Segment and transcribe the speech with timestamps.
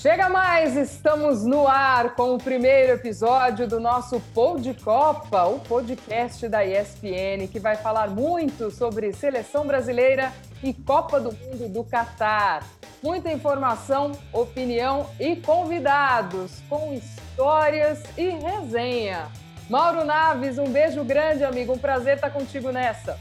[0.00, 6.48] Chega mais, estamos no ar com o primeiro episódio do nosso Pod Copa, o podcast
[6.48, 10.32] da ESPN, que vai falar muito sobre seleção brasileira
[10.62, 12.66] e Copa do Mundo do Catar.
[13.02, 19.28] Muita informação, opinião e convidados com histórias e resenha.
[19.68, 21.74] Mauro Naves, um beijo grande, amigo.
[21.74, 23.18] Um prazer estar contigo nessa.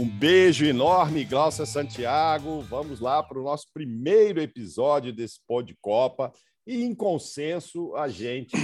[0.00, 2.60] Um beijo enorme, Glaucia Santiago.
[2.62, 6.32] Vamos lá para o nosso primeiro episódio desse Pod Copa.
[6.64, 8.56] E, em consenso, a gente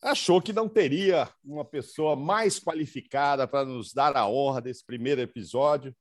[0.00, 5.20] achou que não teria uma pessoa mais qualificada para nos dar a honra desse primeiro
[5.20, 5.94] episódio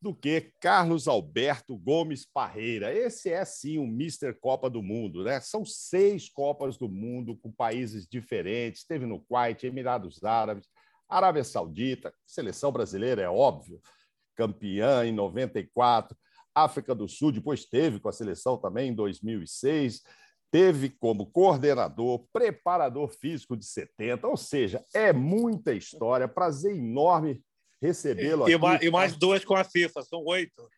[0.00, 2.94] do que Carlos Alberto Gomes Parreira.
[2.94, 5.40] Esse é sim o Mister Copa do Mundo, né?
[5.40, 8.84] São seis Copas do Mundo com países diferentes.
[8.84, 10.68] Teve no Kuwait, Emirados Árabes,
[11.12, 13.80] Arábia Saudita, seleção brasileira, é óbvio,
[14.34, 16.16] campeã em 94,
[16.54, 20.02] África do Sul, depois teve com a seleção também em 2006,
[20.50, 27.42] teve como coordenador, preparador físico de 70, ou seja, é muita história, prazer enorme
[27.80, 28.52] recebê-lo aqui.
[28.52, 30.68] E mais, e mais duas com a FIFA, são oito.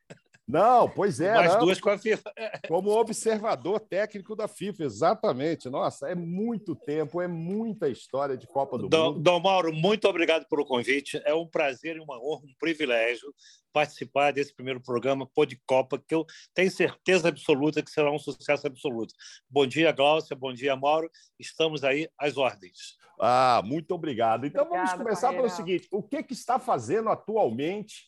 [0.47, 1.33] Não, pois é.
[1.33, 1.61] Mais não.
[1.61, 2.33] duas com a FIFA.
[2.69, 5.71] Como observador técnico da FIFA, exatamente.
[5.71, 9.21] Nossa, é muito tempo, é muita história de Copa do Dom, Mundo.
[9.21, 11.21] Dom Mauro, muito obrigado pelo convite.
[11.25, 13.35] É um prazer e uma honra, um privilégio
[13.73, 18.67] participar desse primeiro programa Pod Copa, que eu tenho certeza absoluta que será um sucesso
[18.67, 19.15] absoluto.
[19.49, 21.11] Bom dia, Glaucia, bom dia, Mauro.
[21.39, 22.97] Estamos aí às ordens.
[23.19, 24.47] Ah, muito obrigado.
[24.47, 28.07] Então Obrigada, vamos começar pelo seguinte: o que, que está fazendo atualmente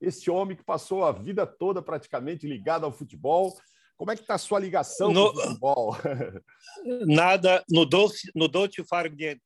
[0.00, 3.54] esse homem que passou a vida toda praticamente ligado ao futebol?
[3.96, 5.96] Como é que está a sua ligação No- com o futebol?
[7.06, 9.40] Nada no doce, no dolce far niente.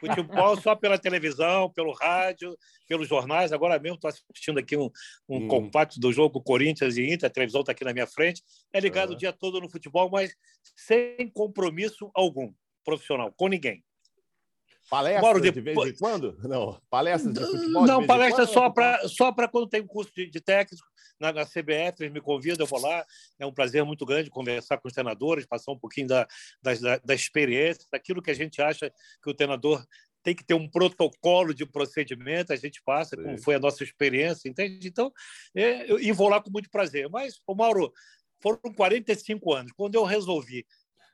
[0.00, 2.56] Futebol só pela televisão, pelo rádio,
[2.88, 3.52] pelos jornais.
[3.52, 4.88] Agora mesmo estou assistindo aqui um,
[5.28, 5.48] um Hum.
[5.48, 7.28] compacto do jogo Corinthians e Inter.
[7.28, 8.42] A televisão está aqui na minha frente.
[8.72, 9.16] É ligado Aham.
[9.16, 10.34] o dia todo no futebol, mas
[10.74, 13.84] sem compromisso algum profissional com ninguém.
[14.90, 16.36] Palestras Mauro, de vez em quando?
[16.42, 17.86] Não, palestras de futebol?
[17.86, 20.84] Não, palestra só para só para quando tem um curso de, de técnico
[21.20, 23.06] na, na CBF, eles me convidam, eu vou lá.
[23.38, 26.26] É um prazer muito grande conversar com os treinadores, passar um pouquinho da,
[26.60, 28.92] da, da experiência, daquilo que a gente acha
[29.22, 29.84] que o treinador
[30.24, 33.44] tem que ter um protocolo de procedimento, a gente passa, como Sim.
[33.44, 34.88] foi a nossa experiência, entende?
[34.88, 35.12] Então,
[35.54, 37.08] é, eu, e vou lá com muito prazer.
[37.08, 37.92] Mas, Mauro,
[38.40, 39.72] foram 45 anos.
[39.72, 40.66] Quando eu resolvi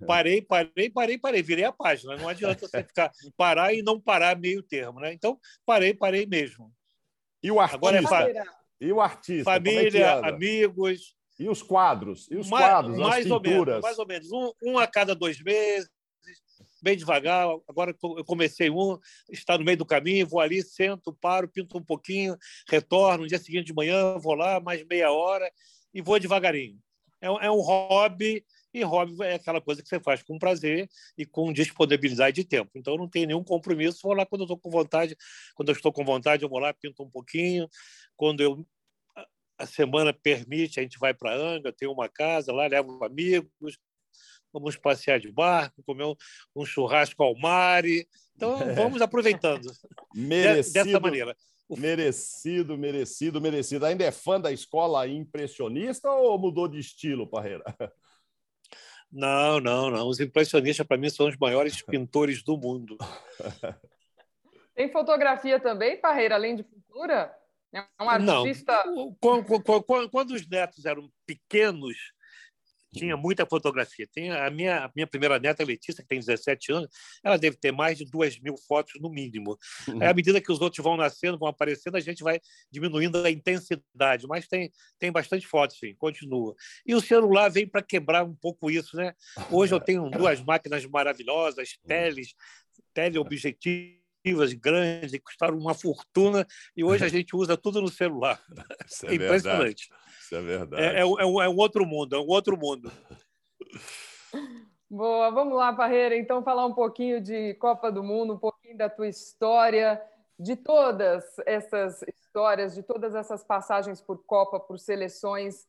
[0.04, 2.16] Parei, parei, parei, parei, virei a página.
[2.16, 5.12] Não adianta você ficar parar e não parar meio termo, né?
[5.12, 6.72] Então, parei, parei mesmo.
[7.42, 7.76] E o artista?
[7.76, 8.28] Agora é fa-
[8.80, 9.50] E o artista?
[9.50, 10.28] é Família, anda?
[10.28, 12.28] amigos, E os quadros?
[12.30, 12.98] E os ma- quadros?
[12.98, 13.66] mais as ou pinturas?
[13.68, 15.88] menos, mais ou menos, um, um a cada dois meses,
[16.82, 17.48] bem devagar.
[17.68, 18.98] Agora eu comecei um,
[19.30, 22.36] está no meio do caminho, vou ali, sento, paro, pinto um pouquinho,
[22.68, 23.22] retorno.
[23.22, 25.50] No dia seguinte de manhã, vou lá, mais meia hora
[25.94, 26.78] e vou devagarinho.
[27.20, 28.44] É, é um hobby,
[28.78, 32.70] e hobby é aquela coisa que você faz com prazer e com disponibilidade de tempo.
[32.74, 35.16] Então, não tenho nenhum compromisso, vou lá quando eu estou com vontade.
[35.54, 37.68] Quando eu estou com vontade, eu vou lá, pinto um pouquinho.
[38.16, 38.66] Quando eu
[39.58, 43.78] a- semana permite, a gente vai para Anga, tem uma casa lá, levo amigos,
[44.52, 46.14] vamos passear de barco, comer um,
[46.54, 47.84] um churrasco ao mar.
[47.86, 49.70] e- Então, vamos aproveitando
[50.14, 51.36] Merecido, dessa maneira.
[51.68, 53.86] merecido, merecido, merecido.
[53.86, 57.64] Ainda é fã da escola impressionista ou mudou de estilo, Parreira?
[59.10, 60.08] Não, não, não.
[60.08, 62.96] Os impressionistas, para mim, são os maiores pintores do mundo.
[64.74, 67.34] Tem fotografia também, Parreira, além de pintura?
[67.72, 68.84] É um artista.
[68.86, 69.16] Não.
[69.20, 71.96] Quando, quando- os netos eram pequenos,
[72.96, 74.06] tinha muita fotografia.
[74.12, 76.88] Tem a minha, a minha primeira neta, Letícia, que tem 17 anos,
[77.22, 79.58] ela deve ter mais de duas mil fotos no mínimo.
[80.00, 82.40] Aí, à medida que os outros vão nascendo, vão aparecendo, a gente vai
[82.70, 86.54] diminuindo a intensidade, mas tem, tem bastante fotos, sim, continua.
[86.86, 89.14] E o celular vem para quebrar um pouco isso, né?
[89.50, 92.34] Hoje eu tenho duas máquinas maravilhosas, teles,
[92.94, 98.40] teleobjetivas grandes, que custaram uma fortuna, e hoje a gente usa tudo no celular.
[99.04, 99.88] É impressionante.
[100.26, 100.82] Isso é verdade.
[100.82, 102.90] É, é um- é um, é um outro mundo, é um outro mundo.
[104.90, 106.16] Boa, vamos lá, Parreira.
[106.16, 110.02] Então, falar um pouquinho de Copa do Mundo, um pouquinho da tua história,
[110.36, 115.64] de todas essas histórias, de todas essas passagens por Copa, por seleções.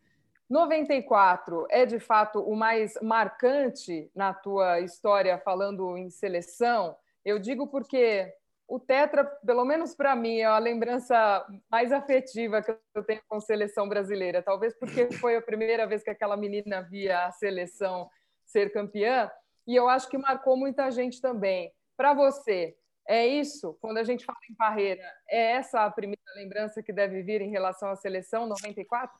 [0.49, 6.95] 94 é de fato o mais marcante na tua história falando em seleção.
[7.23, 8.33] Eu digo porque
[8.67, 13.37] o Tetra, pelo menos para mim, é a lembrança mais afetiva que eu tenho com
[13.37, 14.43] a seleção brasileira.
[14.43, 18.09] Talvez porque foi a primeira vez que aquela menina via a seleção
[18.45, 19.29] ser campeã,
[19.65, 21.71] e eu acho que marcou muita gente também.
[21.95, 22.75] Para você,
[23.07, 23.77] é isso?
[23.81, 27.49] Quando a gente fala em Parreira, é essa a primeira lembrança que deve vir em
[27.49, 29.17] relação à seleção 94?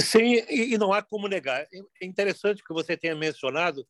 [0.00, 1.66] Sim, e não há como negar.
[2.00, 3.86] É interessante que você tenha mencionado.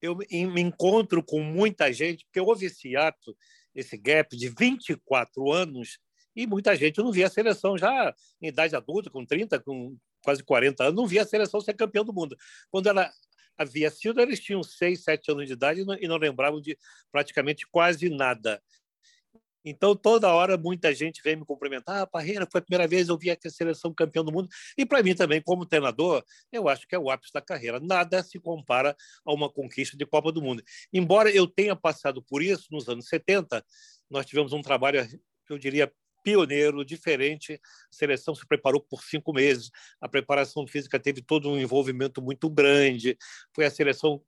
[0.00, 3.36] Eu me encontro com muita gente, porque houve esse ato,
[3.78, 5.98] esse gap de 24 anos,
[6.34, 10.42] e muita gente não via a seleção já em idade adulta, com 30, com quase
[10.42, 12.36] 40 anos, não via a seleção ser campeão do mundo.
[12.70, 13.10] Quando ela
[13.56, 16.78] havia sido, eles tinham 6, 7 anos de idade e não lembravam de
[17.10, 18.62] praticamente quase nada.
[19.68, 22.02] Então, toda hora, muita gente vem me cumprimentar.
[22.02, 24.48] Ah, Parreira, foi a primeira vez que eu vi a seleção campeão do mundo.
[24.76, 27.80] E, para mim, também, como treinador, eu acho que é o ápice da carreira.
[27.80, 30.62] Nada se compara a uma conquista de Copa do Mundo.
[30.92, 33.64] Embora eu tenha passado por isso nos anos 70,
[34.10, 35.06] nós tivemos um trabalho,
[35.50, 35.92] eu diria,
[36.22, 37.54] pioneiro, diferente.
[37.54, 37.58] A
[37.90, 39.70] seleção se preparou por cinco meses.
[40.00, 43.16] A preparação física teve todo um envolvimento muito grande.
[43.54, 44.22] Foi a seleção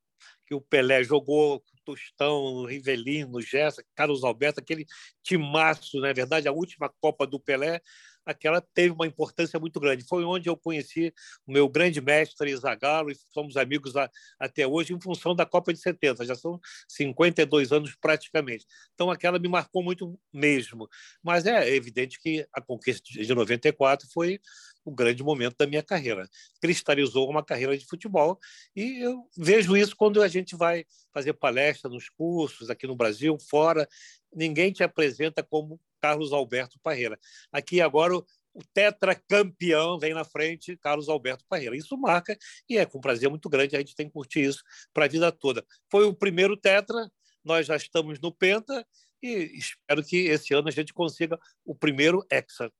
[0.46, 4.86] que o Pelé jogou, Tostão, Rivelino, Gerson, Carlos Alberto, aquele
[5.22, 7.80] timaço, na é verdade, a última Copa do Pelé,
[8.24, 10.06] aquela teve uma importância muito grande.
[10.06, 11.12] Foi onde eu conheci
[11.46, 15.72] o meu grande mestre Zagallo e somos amigos a, até hoje em função da Copa
[15.72, 18.66] de 70, já são 52 anos praticamente.
[18.94, 20.88] Então aquela me marcou muito mesmo.
[21.22, 24.40] Mas é evidente que a conquista de 94 foi
[24.84, 26.28] o grande momento da minha carreira.
[26.60, 28.38] Cristalizou uma carreira de futebol
[28.74, 33.36] e eu vejo isso quando a gente vai fazer palestra nos cursos aqui no Brasil,
[33.38, 33.88] fora,
[34.34, 37.18] ninguém te apresenta como Carlos Alberto Parreira.
[37.52, 38.24] Aqui agora o,
[38.54, 41.76] o tetracampeão vem na frente, Carlos Alberto Parreira.
[41.76, 42.36] Isso marca
[42.68, 44.62] e é com prazer muito grande, a gente tem que curtir isso
[44.92, 45.64] para a vida toda.
[45.90, 47.10] Foi o primeiro tetra,
[47.44, 48.86] nós já estamos no penta
[49.22, 52.72] e espero que esse ano a gente consiga o primeiro hexa.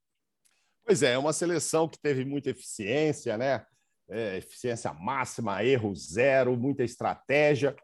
[0.91, 3.65] Pois é, é uma seleção que teve muita eficiência, né?
[4.09, 7.77] É, eficiência máxima, erro zero, muita estratégia,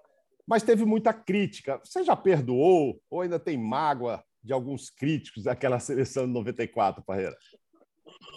[0.44, 1.80] mas teve muita crítica.
[1.84, 7.36] Você já perdoou ou ainda tem mágoa de alguns críticos daquela seleção de 94, Parreira?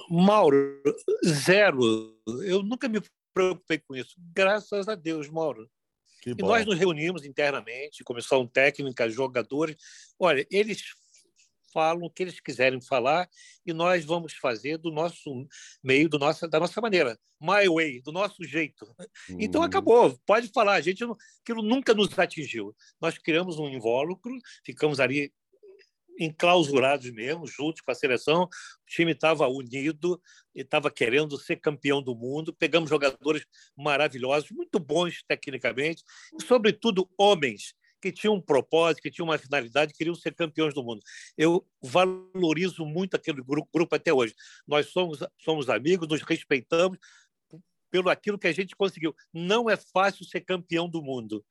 [0.08, 0.84] Mauro,
[1.26, 2.16] zero.
[2.46, 3.02] Eu nunca me
[3.34, 4.14] preocupei com isso.
[4.36, 5.68] Graças a Deus, Mauro.
[6.28, 9.78] e nós nos reunimos internamente, comissão técnica, jogadores.
[10.20, 10.84] Olha, eles
[11.72, 13.30] falam o que eles quiserem falar
[13.66, 15.48] e nós vamos fazer do nosso
[15.84, 18.86] meio, do nossa, da nossa maneira, my way, do nosso jeito.
[19.30, 19.38] Uhum.
[19.40, 21.04] Então acabou, pode falar, a gente
[21.42, 22.76] aquilo nunca nos atingiu.
[23.00, 25.32] Nós criamos um invólucro, ficamos ali
[26.20, 28.44] enclausurados mesmo, juntos com a seleção.
[28.44, 28.50] O
[28.86, 30.22] time estava unido
[30.54, 32.54] e estava querendo ser campeão do mundo.
[32.54, 33.46] Pegamos jogadores
[33.76, 36.04] maravilhosos, muito bons tecnicamente,
[36.38, 40.84] e, sobretudo, homens que tinham um propósito, que tinham uma finalidade, queriam ser campeões do
[40.84, 41.02] mundo.
[41.38, 44.34] Eu valorizo muito aquele grupo, grupo até hoje.
[44.68, 46.98] Nós somos, somos amigos, nos respeitamos
[47.90, 49.16] pelo aquilo que a gente conseguiu.
[49.34, 51.44] Não é fácil ser campeão do mundo,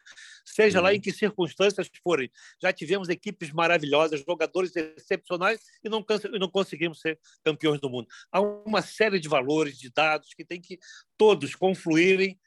[0.44, 2.30] seja lá em que circunstâncias forem.
[2.62, 8.08] Já tivemos equipes maravilhosas, jogadores excepcionais e não, e não conseguimos ser campeões do mundo.
[8.30, 10.78] Há uma série de valores, de dados que tem que
[11.16, 12.38] todos confluírem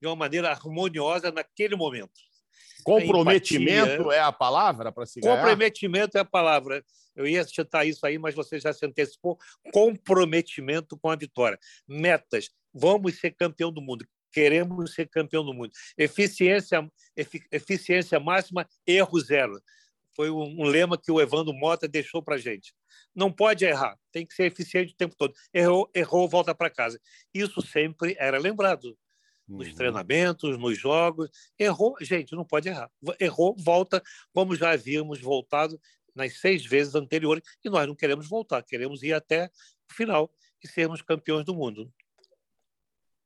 [0.00, 2.33] de uma maneira harmoniosa naquele momento.
[2.84, 5.36] Comprometimento a é a palavra para se ganhar?
[5.36, 6.84] Comprometimento é a palavra.
[7.16, 9.38] Eu ia citar isso aí, mas você já se antecipou.
[9.72, 11.58] Comprometimento com a vitória.
[11.88, 12.50] Metas.
[12.72, 14.06] Vamos ser campeão do mundo.
[14.32, 15.70] Queremos ser campeão do mundo.
[15.96, 16.86] Eficiência,
[17.50, 19.60] eficiência máxima, erro zero.
[20.14, 22.72] Foi um, lema que o Evandro Mota deixou para gente.
[23.14, 25.34] Não pode errar, tem que ser eficiente o tempo todo.
[25.52, 27.00] Errou, errou volta para casa.
[27.32, 28.96] Isso sempre era lembrado
[29.46, 29.74] nos uhum.
[29.74, 31.30] treinamentos, nos jogos.
[31.58, 32.90] Errou, gente, não pode errar.
[33.20, 35.80] Errou, volta, como já havíamos voltado
[36.14, 39.50] nas seis vezes anteriores, e nós não queremos voltar, queremos ir até
[39.90, 40.30] o final
[40.62, 41.92] e sermos campeões do mundo.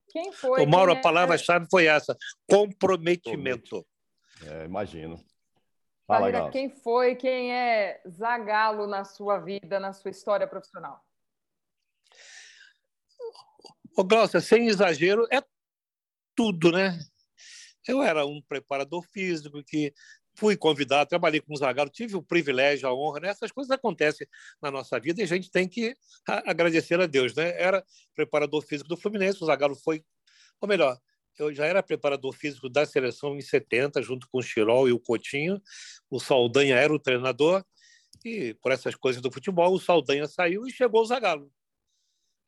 [0.09, 0.65] Quem foi?
[0.65, 1.03] O Mauro, a é?
[1.03, 2.17] palavra-chave foi essa:
[2.49, 3.87] comprometimento.
[4.47, 5.23] É, imagino.
[6.07, 11.05] Fala, quem foi, quem é Zagalo na sua vida, na sua história profissional?
[13.95, 15.43] Ô, Glaucia, sem exagero, é
[16.39, 16.97] tudo, né?
[17.89, 19.93] Eu era um preparador físico que
[20.37, 23.29] fui convidado, trabalhei com o Zagallo, tive o privilégio, a honra, né?
[23.31, 24.25] essas coisas acontecem
[24.63, 25.97] na nossa vida e a gente tem que
[26.47, 27.61] agradecer a Deus, né?
[27.61, 30.05] Era preparador físico do Fluminense, o Zagallo foi,
[30.61, 30.97] ou melhor,
[31.41, 35.01] eu já era preparador físico da seleção em 70, junto com o Chirol e o
[35.01, 35.61] Coutinho,
[36.09, 37.65] o Saldanha era o treinador,
[38.25, 41.51] e por essas coisas do futebol, o Saldanha saiu e chegou o Zagallo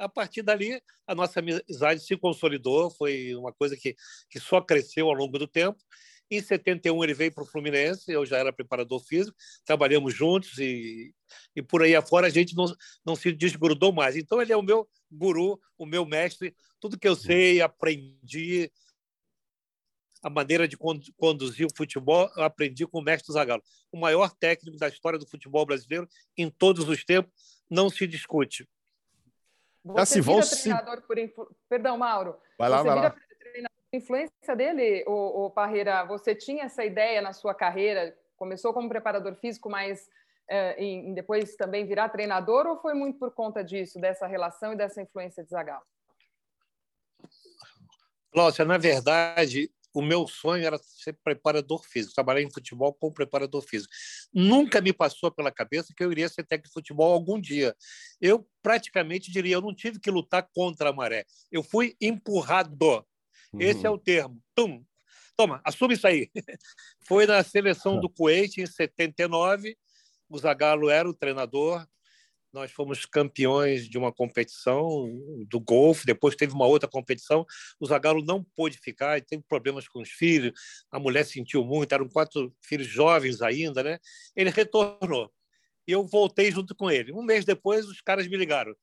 [0.01, 3.95] a partir dali a nossa amizade se consolidou, foi uma coisa que,
[4.31, 5.79] que só cresceu ao longo do tempo.
[6.31, 11.13] Em 71 ele veio para o Fluminense, eu já era preparador físico, trabalhamos juntos e,
[11.55, 12.65] e por aí afora a gente não,
[13.05, 14.17] não se desgrudou mais.
[14.17, 18.71] Então ele é o meu guru, o meu mestre, tudo que eu sei, aprendi,
[20.23, 20.77] a maneira de
[21.17, 23.63] conduzir o futebol, eu aprendi com o mestre Zagallo.
[23.91, 27.33] O maior técnico da história do futebol brasileiro em todos os tempos,
[27.69, 28.69] não se discute.
[29.85, 31.07] Você já vira treinador se...
[31.07, 31.57] por influ...
[31.69, 32.37] Perdão, Mauro.
[32.59, 33.17] Vai lá, você vai vira lá.
[33.39, 36.05] treinador por influência dele, o, o Parreira.
[36.05, 38.17] Você tinha essa ideia na sua carreira?
[38.37, 40.09] Começou como preparador físico, mas
[40.49, 44.73] é, em, em depois também virar treinador ou foi muito por conta disso, dessa relação
[44.73, 45.85] e dessa influência de Zagallo?
[48.35, 53.63] Lócia, na verdade, o meu sonho era ser preparador físico, trabalhar em futebol como preparador
[53.63, 53.93] físico.
[54.33, 57.75] Nunca me passou pela cabeça que eu iria ser técnico de futebol algum dia.
[58.21, 61.25] Eu praticamente diria, eu não tive que lutar contra a maré.
[61.51, 63.05] Eu fui empurrado.
[63.53, 63.61] Uhum.
[63.61, 64.41] Esse é o termo.
[64.55, 64.85] Tum.
[65.37, 66.31] Toma, assume isso aí.
[67.07, 69.77] Foi na seleção do Kuwait em 79.
[70.29, 71.87] O Zagallo era o treinador
[72.53, 75.09] nós fomos campeões de uma competição
[75.49, 77.47] do golfe, depois teve uma outra competição.
[77.79, 80.53] O Zagallo não pôde ficar, teve problemas com os filhos,
[80.91, 83.99] a mulher sentiu muito, eram quatro filhos jovens ainda, né?
[84.35, 85.31] Ele retornou.
[85.87, 87.13] E eu voltei junto com ele.
[87.13, 88.75] Um mês depois, os caras me ligaram.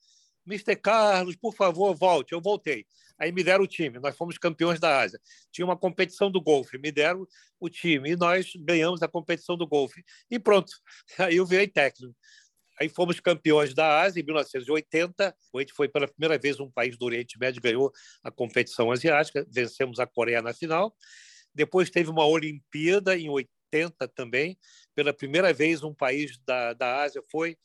[0.46, 0.76] Mr.
[0.76, 2.32] Carlos, por favor, volte.
[2.32, 2.86] Eu voltei.
[3.18, 3.98] Aí me deram o time.
[3.98, 5.20] Nós fomos campeões da Ásia.
[5.50, 6.78] Tinha uma competição do golfe.
[6.78, 7.26] Me deram
[7.60, 8.10] o time.
[8.10, 10.02] E nós ganhamos a competição do golfe.
[10.30, 10.72] E pronto.
[11.18, 12.14] Aí eu virei técnico.
[12.80, 15.28] Aí fomos campeões da Ásia em 1980.
[15.30, 17.92] O Kuwait foi pela primeira vez um país do Oriente Médio ganhou
[18.22, 19.44] a competição asiática.
[19.50, 20.94] Vencemos a Coreia na final.
[21.52, 24.56] Depois teve uma Olimpíada em 80 também.
[24.94, 27.56] Pela primeira vez um país da, da Ásia foi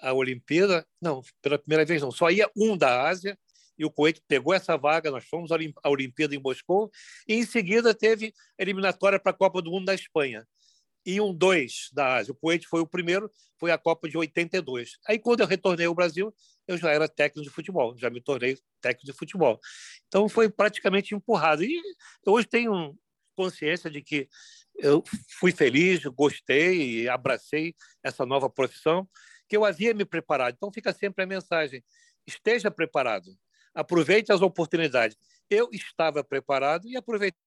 [0.00, 0.86] a Olimpíada.
[1.02, 2.12] Não, pela primeira vez não.
[2.12, 3.36] Só ia um da Ásia
[3.76, 5.10] e o Kuwait pegou essa vaga.
[5.10, 6.90] Nós fomos à Olimpíada em Moscou
[7.26, 10.46] e em seguida teve eliminatória para a Copa do Mundo da Espanha
[11.04, 12.32] e um dois da Ásia.
[12.32, 14.98] O Kuwait foi o primeiro, foi a Copa de 82.
[15.06, 16.34] Aí, quando eu retornei ao Brasil,
[16.66, 19.60] eu já era técnico de futebol, já me tornei técnico de futebol.
[20.08, 21.64] Então, foi praticamente empurrado.
[21.64, 21.80] E
[22.26, 22.96] hoje tenho
[23.34, 24.28] consciência de que
[24.76, 25.02] eu
[25.38, 29.08] fui feliz, gostei e abracei essa nova profissão
[29.48, 30.54] que eu havia me preparado.
[30.54, 31.82] Então, fica sempre a mensagem:
[32.26, 33.30] esteja preparado,
[33.74, 35.16] aproveite as oportunidades.
[35.48, 37.40] Eu estava preparado e aproveitei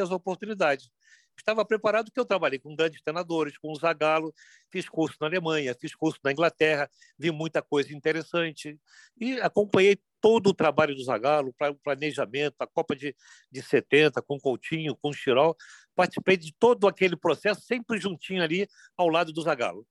[0.00, 0.90] as oportunidades
[1.40, 4.32] estava preparado porque eu trabalhei com grandes treinadores, com o Zagallo,
[4.70, 8.78] fiz curso na Alemanha, fiz curso na Inglaterra, vi muita coisa interessante
[9.20, 13.14] e acompanhei todo o trabalho do Zagallo, o planejamento, a Copa de,
[13.50, 15.56] de 70, com Coutinho, com Chirol,
[15.94, 18.66] participei de todo aquele processo, sempre juntinho ali
[18.96, 19.86] ao lado do Zagallo.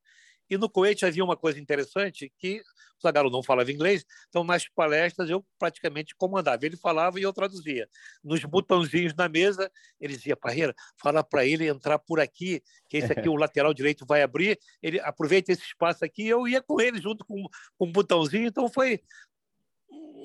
[0.49, 2.61] E no Kuwait havia uma coisa interessante que
[2.97, 6.65] o Zagallo não falava inglês, então nas palestras eu praticamente comandava.
[6.65, 7.87] Ele falava e eu traduzia.
[8.23, 13.11] Nos botãozinhos na mesa, ele dizia, Parreira, fala para ele entrar por aqui, que esse
[13.11, 17.01] aqui o lateral direito vai abrir, ele aproveita esse espaço aqui, eu ia com ele
[17.01, 17.47] junto com,
[17.77, 19.01] com um botãozinho, então foi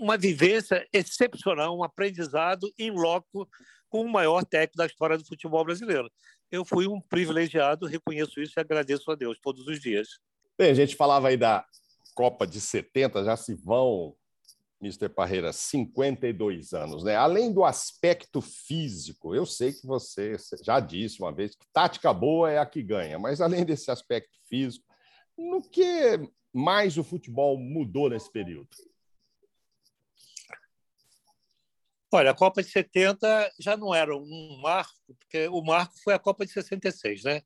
[0.00, 3.48] uma vivência excepcional, um aprendizado em loco
[3.88, 6.10] com o maior técnico da história do futebol brasileiro
[6.50, 10.18] eu fui um privilegiado, reconheço isso e agradeço a Deus todos os dias.
[10.58, 11.64] Bem, a gente falava aí da
[12.14, 14.14] Copa de 70, já se vão,
[14.82, 15.08] Mr.
[15.08, 17.14] Parreira, 52 anos, né?
[17.14, 22.50] Além do aspecto físico, eu sei que você já disse uma vez que tática boa
[22.50, 24.84] é a que ganha, mas além desse aspecto físico,
[25.38, 26.20] no que
[26.52, 28.68] mais o futebol mudou nesse período?
[32.12, 36.18] Olha, a Copa de 70 já não era um marco, porque o marco foi a
[36.18, 37.42] Copa de 66, né?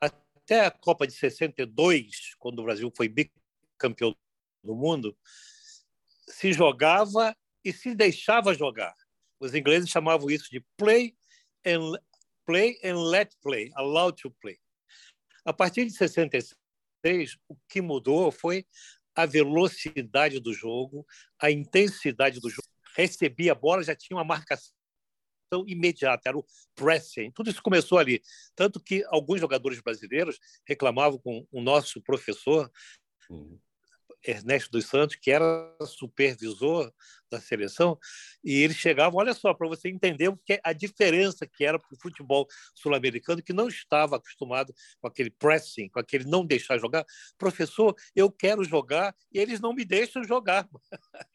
[0.00, 4.12] Até a Copa de 62, quando o Brasil foi bicampeão
[4.62, 5.16] do mundo,
[6.28, 8.96] se jogava e se deixava jogar.
[9.38, 11.16] Os ingleses chamavam isso de play
[11.64, 11.92] and,
[12.44, 14.58] play and let play, allowed to play.
[15.44, 18.66] A partir de 66, o que mudou foi
[19.14, 21.06] a velocidade do jogo,
[21.38, 24.72] a intensidade do jogo recebia a bola, já tinha uma marcação
[25.66, 27.30] imediata, era o pressing.
[27.30, 28.20] Tudo isso começou ali.
[28.56, 32.70] Tanto que alguns jogadores brasileiros reclamavam com o nosso professor,
[33.30, 33.58] uhum.
[34.26, 36.90] Ernesto dos Santos, que era supervisor
[37.30, 37.98] da seleção,
[38.42, 41.78] e eles chegavam, olha só, para você entender o que é a diferença que era
[41.78, 46.78] para o futebol sul-americano, que não estava acostumado com aquele pressing, com aquele não deixar
[46.78, 47.04] jogar.
[47.36, 50.66] Professor, eu quero jogar e eles não me deixam jogar.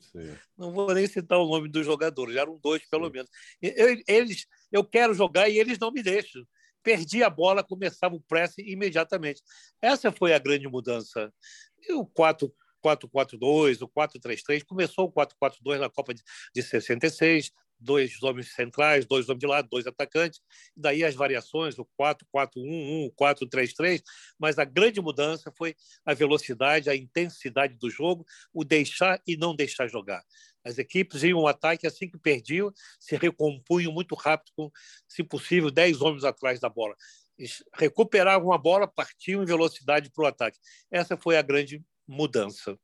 [0.00, 0.36] Sim.
[0.56, 3.12] Não vou nem citar o nome dos jogadores, já eram dois pelo Sim.
[3.12, 3.30] menos.
[3.60, 6.42] Eu, eles, eu quero jogar e eles não me deixam.
[6.82, 9.42] Perdi a bola, começava o press imediatamente.
[9.82, 11.32] Essa foi a grande mudança.
[11.80, 12.52] E o 4
[12.86, 16.22] 4-4-2, o 4-3-3, começou o 4-4-2 na Copa de,
[16.54, 20.40] de 66, dois homens centrais, dois homens de lado, dois atacantes,
[20.76, 24.02] daí as variações, o 4-4-1-1, o 4-3-3,
[24.38, 29.54] mas a grande mudança foi a velocidade, a intensidade do jogo, o deixar e não
[29.54, 30.22] deixar jogar.
[30.64, 34.70] As equipes iam ao ataque assim que perdiam, se recompunham muito rápido, com,
[35.06, 36.94] se possível, 10 homens atrás da bola.
[37.38, 40.58] Eles recuperavam a bola, partiam em velocidade para o ataque.
[40.90, 42.76] Essa foi a grande mudança.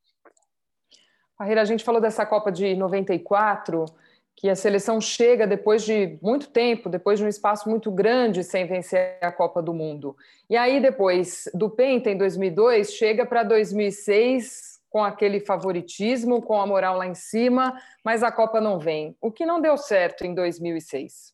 [1.36, 3.84] Parreira, a gente falou dessa Copa de 94,
[4.36, 8.66] que a seleção chega depois de muito tempo, depois de um espaço muito grande sem
[8.66, 10.16] vencer a Copa do Mundo.
[10.48, 16.66] E aí, depois do Penta, em 2002, chega para 2006 com aquele favoritismo, com a
[16.66, 17.72] moral lá em cima,
[18.04, 19.16] mas a Copa não vem.
[19.20, 21.32] O que não deu certo em 2006?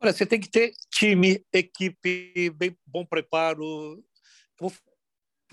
[0.00, 4.02] Olha, você tem que ter time, equipe, bem bom preparo.
[4.58, 4.72] Vou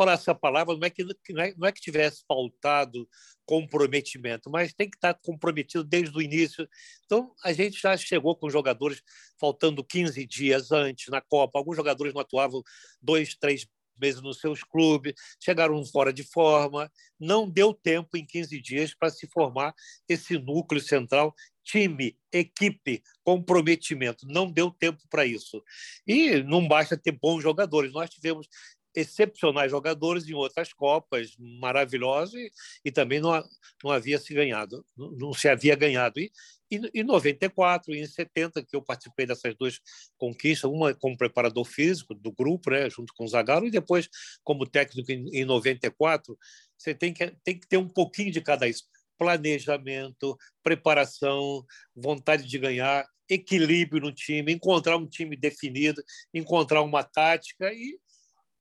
[0.01, 3.07] falar essa palavra, não é que não é, não é que tivesse faltado
[3.45, 6.67] comprometimento, mas tem que estar comprometido desde o início.
[7.05, 9.01] Então, a gente já chegou com jogadores
[9.39, 11.59] faltando 15 dias antes na Copa.
[11.59, 12.63] Alguns jogadores não atuavam
[12.99, 13.67] dois, três
[13.99, 16.91] meses nos seus clubes, chegaram fora de forma.
[17.19, 19.75] Não deu tempo em 15 dias para se formar
[20.09, 24.25] esse núcleo central time, equipe, comprometimento.
[24.27, 25.63] Não deu tempo para isso.
[26.07, 27.93] E não basta ter bons jogadores.
[27.93, 28.47] Nós tivemos
[28.95, 32.51] excepcionais jogadores em outras Copas, maravilhosos, e,
[32.85, 33.43] e também não,
[33.83, 36.19] não havia se ganhado, não, não se havia ganhado.
[36.19, 36.31] E,
[36.71, 39.79] em 94 e em 70, que eu participei dessas duas
[40.17, 44.09] conquistas, uma como preparador físico do grupo, né, junto com o Zagallo, e depois
[44.43, 46.37] como técnico em, em 94,
[46.77, 48.83] você tem que, tem que ter um pouquinho de cada isso.
[49.17, 51.63] Planejamento, preparação,
[51.95, 57.99] vontade de ganhar, equilíbrio no time, encontrar um time definido, encontrar uma tática e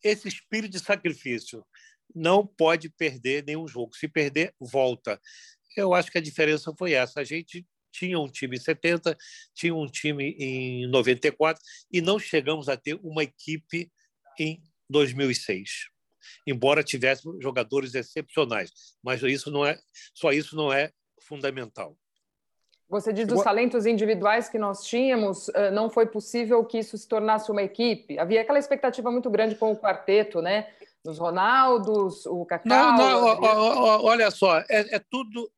[0.03, 1.65] esse espírito de sacrifício.
[2.15, 3.95] Não pode perder nenhum jogo.
[3.95, 5.21] Se perder, volta.
[5.77, 7.21] Eu acho que a diferença foi essa.
[7.21, 9.17] A gente tinha um time em 70,
[9.55, 13.91] tinha um time em 94 e não chegamos a ter uma equipe
[14.39, 15.89] em 2006.
[16.47, 18.71] Embora tivéssemos jogadores excepcionais,
[19.03, 19.81] mas isso não é
[20.15, 20.93] só isso não é
[21.23, 21.97] fundamental.
[22.91, 27.49] Você diz dos talentos individuais que nós tínhamos, não foi possível que isso se tornasse
[27.49, 28.19] uma equipe?
[28.19, 30.69] Havia aquela expectativa muito grande com o quarteto, né?
[31.05, 32.69] Dos Ronaldos, o Cacau...
[32.69, 35.49] Não, não, olha só, é, é tudo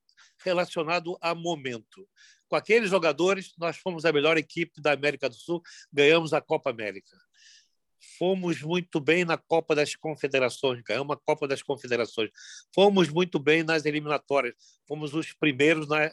[0.45, 2.07] relacionado a momento.
[2.47, 6.68] Com aqueles jogadores, nós fomos a melhor equipe da América do Sul, ganhamos a Copa
[6.68, 7.16] América.
[8.18, 12.31] Fomos muito bem na Copa das Confederações, ganhamos a Copa das Confederações.
[12.75, 14.55] Fomos muito bem nas eliminatórias,
[14.87, 16.12] fomos os primeiros na,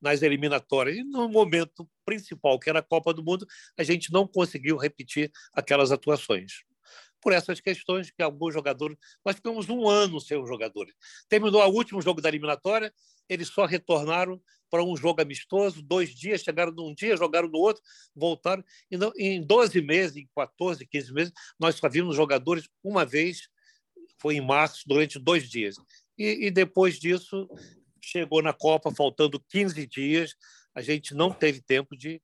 [0.00, 0.96] nas eliminatórias.
[0.96, 3.46] E no momento principal, que era a Copa do Mundo,
[3.78, 6.64] a gente não conseguiu repetir aquelas atuações.
[7.20, 8.96] Por essas questões que alguns jogadores.
[9.24, 10.92] Nós ficamos um ano sem os jogadores.
[11.28, 12.92] Terminou o último jogo da eliminatória,
[13.28, 14.40] eles só retornaram
[14.72, 17.82] para um jogo amistoso, dois dias, chegaram num dia, jogaram no outro,
[18.16, 18.64] voltaram.
[18.90, 23.48] E não, em 12 meses, em 14, 15 meses, nós só vimos jogadores uma vez,
[24.18, 25.76] foi em março, durante dois dias.
[26.16, 27.46] E, e depois disso,
[28.02, 30.34] chegou na Copa faltando 15 dias,
[30.74, 32.20] a gente não teve tempo de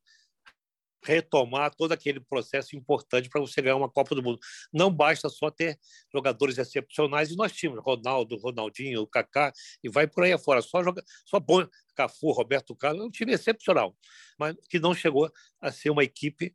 [1.05, 4.39] retomar todo aquele processo importante para você ganhar uma Copa do Mundo.
[4.73, 5.79] Não basta só ter
[6.13, 10.61] jogadores excepcionais, e nós tínhamos Ronaldo, Ronaldinho, Kaká, e vai por aí afora.
[10.61, 13.97] Só, joga, só bom, Cafu, Roberto Carlos, é um time excepcional,
[14.39, 16.55] mas que não chegou a ser uma equipe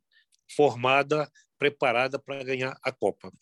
[0.54, 3.32] formada, preparada para ganhar a Copa.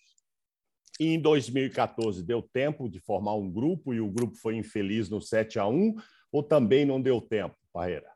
[1.00, 5.20] E em 2014 deu tempo de formar um grupo e o grupo foi infeliz no
[5.20, 5.94] 7 a 1
[6.30, 8.10] ou também não deu tempo, Parreira?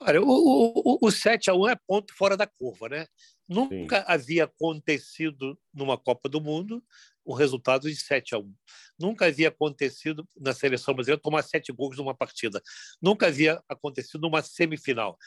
[0.00, 3.06] Olha, o, o, o 7 a 1 é ponto fora da curva, né?
[3.48, 4.04] Nunca Sim.
[4.06, 6.82] havia acontecido numa Copa do Mundo
[7.24, 8.54] o resultado de 7 a 1.
[8.98, 12.62] Nunca havia acontecido na seleção brasileira tomar sete gols numa partida.
[13.00, 15.18] Nunca havia acontecido numa semifinal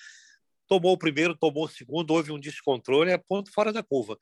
[0.67, 4.17] tomou o primeiro, tomou o segundo, houve um descontrole, é ponto fora da curva.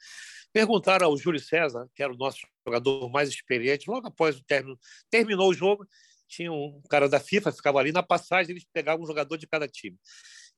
[0.54, 4.80] Perguntaram ao Júlio César, que era o nosso jogador mais experiente, logo após o término,
[5.10, 5.88] terminou o jogo,
[6.28, 9.68] tinha um cara da FIFA, ficava ali na passagem, eles pegavam um jogador de cada
[9.68, 9.98] time.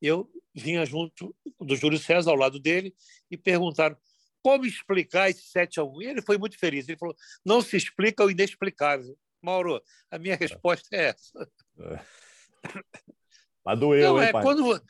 [0.01, 2.93] Eu vinha junto do Júlio César, ao lado dele,
[3.29, 3.97] e perguntaram
[4.41, 6.87] como explicar esse 7 a 1 E ele foi muito feliz.
[6.87, 9.17] Ele falou: não se explica o inexplicável.
[9.41, 11.51] Mauro, a minha resposta é essa.
[11.79, 11.99] É.
[13.67, 14.43] Mas doeu, Não, hein, é, pai?
[14.43, 14.81] Quando...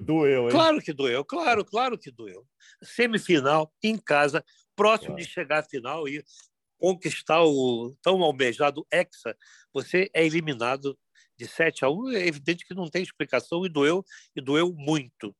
[0.00, 0.50] Doeu, hein?
[0.50, 2.46] Claro que doeu, claro, claro que doeu.
[2.82, 4.42] Semifinal, em casa,
[4.74, 5.22] próximo claro.
[5.22, 6.24] de chegar à final e
[6.78, 9.36] conquistar o tão almejado Hexa,
[9.70, 10.98] você é eliminado
[11.36, 12.12] de 7 a 1.
[12.12, 14.02] É evidente que não tem explicação e doeu,
[14.34, 15.36] e doeu muito.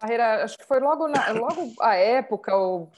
[0.00, 2.90] Carreira, acho que foi logo, na, logo a época, ou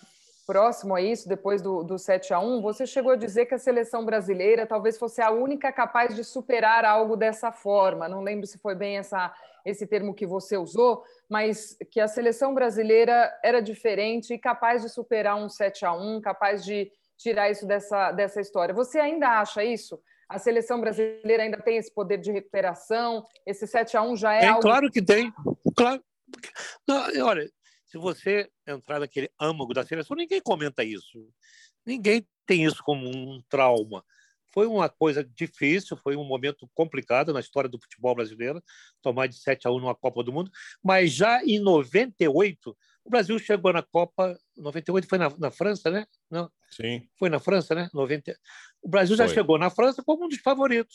[0.51, 3.59] próximo a isso, depois do, do 7 a 1 você chegou a dizer que a
[3.59, 8.09] seleção brasileira talvez fosse a única capaz de superar algo dessa forma.
[8.09, 9.33] Não lembro se foi bem essa,
[9.65, 14.89] esse termo que você usou, mas que a seleção brasileira era diferente e capaz de
[14.89, 18.75] superar um 7 a 1 capaz de tirar isso dessa, dessa história.
[18.75, 20.03] Você ainda acha isso?
[20.29, 23.25] A seleção brasileira ainda tem esse poder de recuperação?
[23.47, 24.63] Esse 7 a 1 já é, é algo...
[24.63, 25.33] Claro que tem.
[25.77, 26.03] Claro.
[26.89, 27.49] Não, olha,
[27.90, 31.29] Se você entrar naquele âmago da seleção, ninguém comenta isso.
[31.85, 34.05] Ninguém tem isso como um trauma.
[34.53, 38.62] Foi uma coisa difícil, foi um momento complicado na história do futebol brasileiro,
[39.03, 43.37] tomar de 7 a 1 numa Copa do Mundo, mas já em 98, o Brasil
[43.40, 46.07] chegou na Copa, 98 foi na, na França, né?
[46.31, 46.50] Não.
[46.70, 47.09] Sim.
[47.18, 47.90] Foi na França, né?
[47.92, 48.38] 90.
[48.83, 49.35] O Brasil já foi.
[49.35, 50.94] chegou na França como um dos favoritos.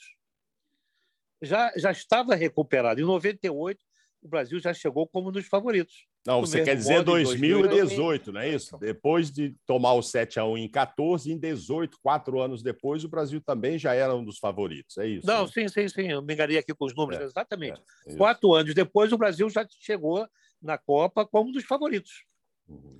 [1.41, 3.01] Já, já estava recuperado.
[3.01, 3.83] Em 98,
[4.21, 6.07] o Brasil já chegou como um dos favoritos.
[6.25, 8.75] Não, você quer dizer 2018, não é isso?
[8.79, 13.09] Depois de tomar o 7 a 1 em 14, em 18, quatro anos depois, o
[13.09, 15.27] Brasil também já era um dos favoritos, é isso?
[15.27, 15.51] Não, né?
[15.53, 16.07] sim, sim, sim.
[16.11, 17.79] Eu me enganei aqui com os números, é, exatamente.
[18.07, 20.27] É, quatro anos depois, o Brasil já chegou
[20.59, 22.23] na Copa como um dos favoritos.
[22.67, 22.99] Uhum.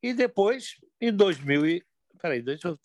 [0.00, 1.84] E depois, em 2000 e...
[2.22, 2.78] Peraí, deixa eu...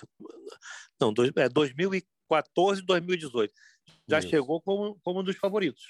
[0.99, 3.53] Não, dois, é, 2014 e 2018.
[4.07, 4.29] Já isso.
[4.29, 5.83] chegou como, como um dos favoritos.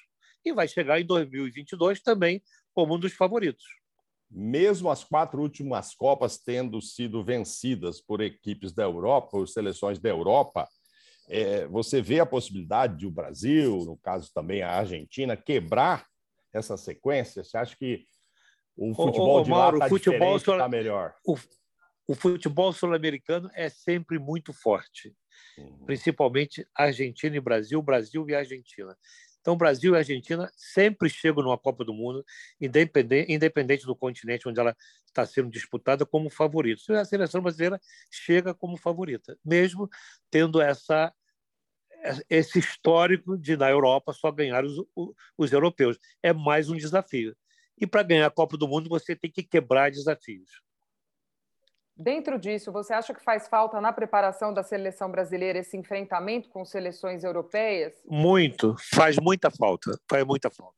[0.44, 3.64] E vai chegar em 2022 também como um dos favoritos
[4.30, 10.10] mesmo as quatro últimas Copas tendo sido vencidas por equipes da Europa, por seleções da
[10.10, 10.68] Europa,
[11.28, 16.06] é, você vê a possibilidade de o Brasil, no caso também a Argentina, quebrar
[16.54, 17.44] essa sequência?
[17.44, 18.06] Você acha que
[18.78, 21.16] o futebol ô, ô, de Mauro, lá está está melhor?
[21.26, 21.38] O,
[22.08, 25.16] o futebol sul-americano é sempre muito forte,
[25.58, 25.86] uhum.
[25.86, 28.96] principalmente Argentina e Brasil, Brasil e Argentina.
[29.46, 32.26] Então, Brasil e Argentina sempre chegam numa Copa do Mundo,
[32.60, 36.90] independente, independente do continente onde ela está sendo disputada, como favoritos.
[36.90, 37.80] A seleção brasileira
[38.10, 39.88] chega como favorita, mesmo
[40.32, 41.14] tendo essa
[42.28, 44.84] esse histórico de na Europa só ganhar os,
[45.38, 46.00] os europeus.
[46.24, 47.36] É mais um desafio.
[47.78, 50.65] E para ganhar a Copa do Mundo, você tem que quebrar desafios.
[51.98, 56.66] Dentro disso, você acha que faz falta na preparação da seleção brasileira esse enfrentamento com
[56.66, 57.94] seleções europeias?
[58.06, 60.76] Muito, faz muita falta, faz muita falta.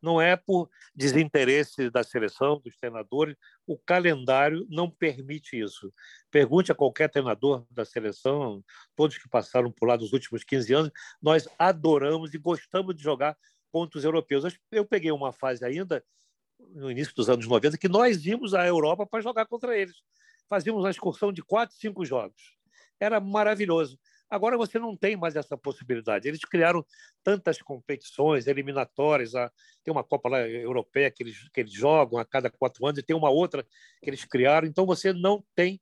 [0.00, 5.92] Não é por desinteresse da seleção, dos treinadores, o calendário não permite isso.
[6.30, 8.62] Pergunte a qualquer treinador da seleção,
[8.94, 13.36] todos que passaram por lá nos últimos 15 anos, nós adoramos e gostamos de jogar
[13.72, 14.44] contra os europeus.
[14.70, 16.04] Eu peguei uma fase ainda,
[16.70, 19.96] no início dos anos 90, que nós íamos à Europa para jogar contra eles
[20.52, 22.58] fazíamos uma excursão de quatro, cinco jogos.
[23.00, 23.98] Era maravilhoso.
[24.28, 26.28] Agora você não tem mais essa possibilidade.
[26.28, 26.84] Eles criaram
[27.24, 29.32] tantas competições eliminatórias.
[29.82, 33.02] Tem uma Copa lá europeia que eles, que eles jogam a cada quatro anos, e
[33.02, 33.64] tem uma outra
[34.02, 34.68] que eles criaram.
[34.68, 35.80] Então você não tem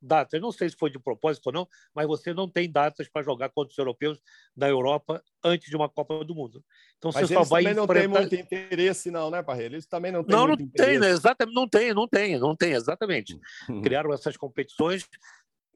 [0.00, 0.40] datas.
[0.40, 3.48] Não sei se foi de propósito ou não, mas você não tem datas para jogar
[3.50, 4.20] contra os europeus
[4.56, 6.64] da Europa antes de uma Copa do Mundo.
[6.98, 8.08] Então mas você só vai também enfrentar...
[8.08, 9.74] não tem muito interesse, não, né, Parreira?
[9.74, 11.08] Eles também não têm Não, não tem, né?
[11.08, 13.38] exatamente, não tem, não tem, não tem, exatamente.
[13.82, 15.08] Criaram essas competições,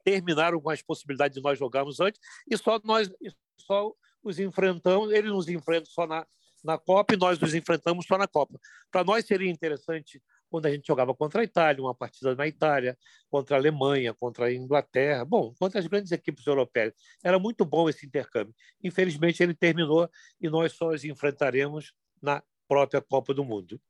[0.04, 3.10] terminaram com as possibilidades de nós jogarmos antes e só nós
[3.58, 6.26] só os enfrentamos, eles nos enfrentam só na,
[6.62, 8.58] na Copa e nós nos enfrentamos só na Copa.
[8.90, 12.98] Para nós seria interessante quando a gente jogava contra a Itália, uma partida na Itália,
[13.30, 16.92] contra a Alemanha, contra a Inglaterra, bom, contra as grandes equipes europeias.
[17.22, 18.54] Era muito bom esse intercâmbio.
[18.82, 20.08] Infelizmente, ele terminou
[20.40, 23.80] e nós só os enfrentaremos na própria Copa do Mundo.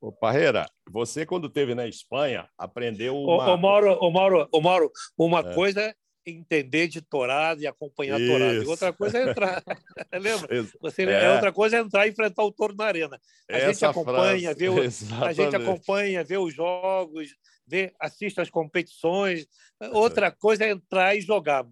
[0.00, 3.54] Ô, Parreira, você, quando esteve na Espanha, aprendeu uma...
[3.54, 5.54] Ô, Mauro, ô, Mauro, ô, Mauro uma é.
[5.54, 5.96] coisa
[6.26, 8.32] entender de torado e acompanhar Isso.
[8.32, 8.62] torado.
[8.62, 9.62] E outra coisa é entrar.
[10.12, 10.48] Lembra?
[10.80, 11.24] Você, é.
[11.24, 11.32] é.
[11.32, 13.20] Outra coisa é entrar e enfrentar o touro na arena.
[13.48, 14.76] A Essa gente acompanha, vê o,
[15.24, 17.34] a gente acompanha, vê os jogos,
[17.66, 19.46] vê, assiste as competições.
[19.92, 21.64] Outra coisa é entrar e jogar.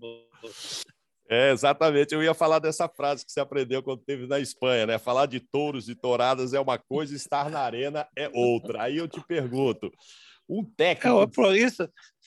[1.28, 2.14] É, exatamente.
[2.14, 4.98] Eu ia falar dessa frase que você aprendeu quando esteve na Espanha, né?
[4.98, 8.82] Falar de touros e touradas é uma coisa, estar na arena é outra.
[8.82, 9.90] Aí eu te pergunto,
[10.48, 11.22] um técnico.
[11.22, 11.82] É, por isso,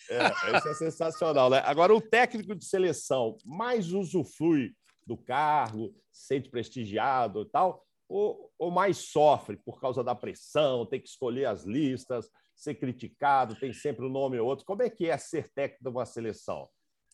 [0.09, 1.61] é, isso é sensacional, né?
[1.65, 4.73] Agora, o técnico de seleção mais usufrui
[5.05, 10.99] do cargo, sente prestigiado e tal, ou, ou mais sofre por causa da pressão, tem
[10.99, 14.65] que escolher as listas, ser criticado, tem sempre um nome ou outro.
[14.65, 16.67] Como é que é ser técnico de uma seleção?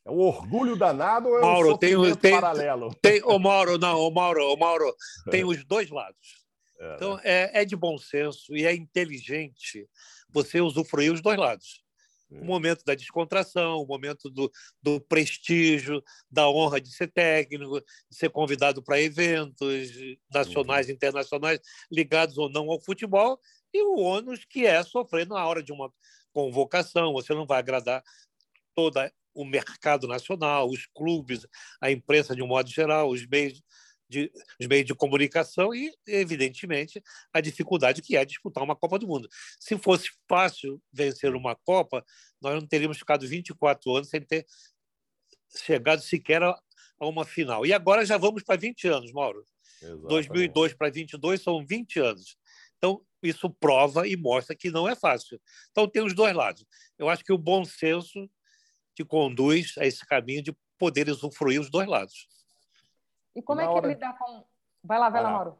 [0.06, 2.96] É um orgulho danado ou é Mauro, um sofrimento tem, tem, paralelo?
[3.02, 4.94] Tem, o Mauro, não, o Mauro, o Mauro,
[5.32, 6.44] tem os dois lados.
[6.80, 7.22] É, então, né?
[7.24, 9.88] é, é de bom senso e é inteligente
[10.34, 11.84] você usufruir os dois lados
[12.42, 18.18] o momento da descontração, o momento do, do prestígio, da honra de ser técnico, de
[18.18, 19.92] ser convidado para eventos
[20.34, 20.96] nacionais e uhum.
[20.96, 21.60] internacionais,
[21.92, 23.40] ligados ou não ao futebol,
[23.74, 25.92] e o ônus que é sofrer na hora de uma
[26.32, 27.14] convocação.
[27.14, 28.04] Você não vai agradar
[28.76, 29.00] todo
[29.34, 31.46] o mercado nacional, os clubes,
[31.82, 33.62] a imprensa de um modo geral, os meios
[34.14, 37.02] de, os meios de comunicação e, evidentemente,
[37.34, 39.28] a dificuldade que é disputar uma Copa do Mundo.
[39.60, 42.06] Se fosse fácil vencer uma Copa,
[42.42, 44.46] nós não teríamos ficado 24 anos sem ter
[45.58, 46.58] chegado sequer a,
[47.00, 47.66] a uma final.
[47.66, 49.44] E agora já vamos para 20 anos, Mauro.
[49.82, 50.08] Exatamente.
[50.08, 52.38] 2002 para 22 são 20 anos.
[52.78, 55.40] Então, isso prova e mostra que não é fácil.
[55.72, 56.66] Então, tem os dois lados.
[56.98, 58.30] Eu acho que o bom senso
[58.96, 62.28] te conduz a esse caminho de poder usufruir os dois lados.
[63.36, 63.88] E como é que hora...
[63.88, 64.44] ele dá com.
[64.84, 65.58] Vai lá, vai, vai lá, Mauro.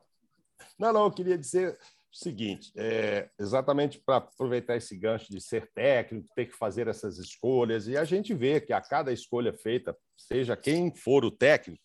[0.78, 5.72] Não, não, eu queria dizer o seguinte: é, exatamente para aproveitar esse gancho de ser
[5.74, 9.98] técnico, ter que fazer essas escolhas, e a gente vê que a cada escolha feita,
[10.16, 11.82] seja quem for o técnico,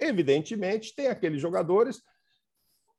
[0.00, 2.02] evidentemente tem aqueles jogadores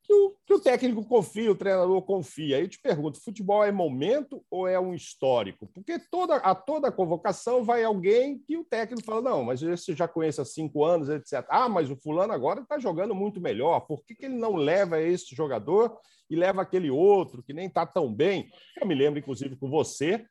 [0.08, 2.56] que o, que o técnico confia, o treinador confia.
[2.56, 5.66] Aí eu te pergunto: futebol é momento ou é um histórico?
[5.66, 10.08] Porque toda, a toda convocação vai alguém que o técnico fala: não, mas esse já
[10.08, 11.44] conhece há cinco anos, etc.
[11.50, 13.80] Ah, mas o fulano agora está jogando muito melhor.
[13.80, 15.94] Por que, que ele não leva esse jogador
[16.30, 18.48] e leva aquele outro que nem está tão bem?
[18.80, 20.24] Eu me lembro, inclusive, com você,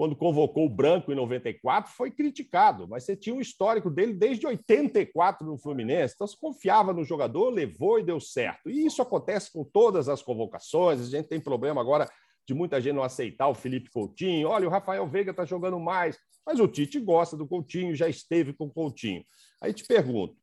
[0.00, 4.46] quando convocou o Branco em 94, foi criticado, mas você tinha um histórico dele desde
[4.46, 8.70] 84 no Fluminense, então se confiava no jogador, levou e deu certo.
[8.70, 11.02] E isso acontece com todas as convocações.
[11.02, 12.10] A gente tem problema agora
[12.46, 14.48] de muita gente não aceitar o Felipe Coutinho.
[14.48, 18.54] Olha, o Rafael Veiga está jogando mais, mas o Tite gosta do Coutinho, já esteve
[18.54, 19.22] com o Coutinho.
[19.60, 20.34] Aí te pergunto: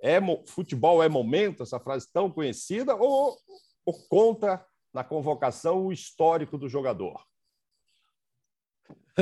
[0.00, 3.36] é futebol é momento, essa frase tão conhecida, ou,
[3.84, 7.20] ou conta na convocação o histórico do jogador?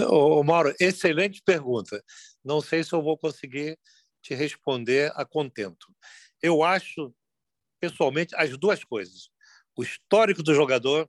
[0.07, 2.03] Ô, Mauro, excelente pergunta.
[2.45, 3.79] Não sei se eu vou conseguir
[4.23, 5.87] te responder a contento.
[6.43, 7.15] Eu acho,
[7.81, 9.31] pessoalmente, as duas coisas.
[9.77, 11.09] O histórico do jogador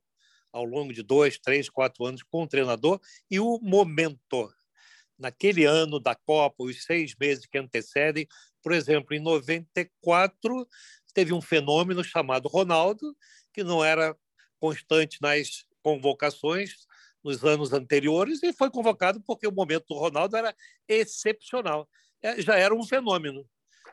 [0.52, 3.00] ao longo de dois, três, quatro anos com o treinador
[3.30, 4.54] e o momento.
[5.18, 8.28] Naquele ano da Copa, os seis meses que antecedem,
[8.64, 10.68] por exemplo, em 94,
[11.14, 13.16] teve um fenômeno chamado Ronaldo,
[13.54, 14.16] que não era
[14.60, 16.88] constante nas convocações,
[17.24, 20.56] nos anos anteriores e foi convocado porque o momento do Ronaldo era
[20.88, 21.90] excepcional.
[22.22, 23.46] É, já era um fenômeno,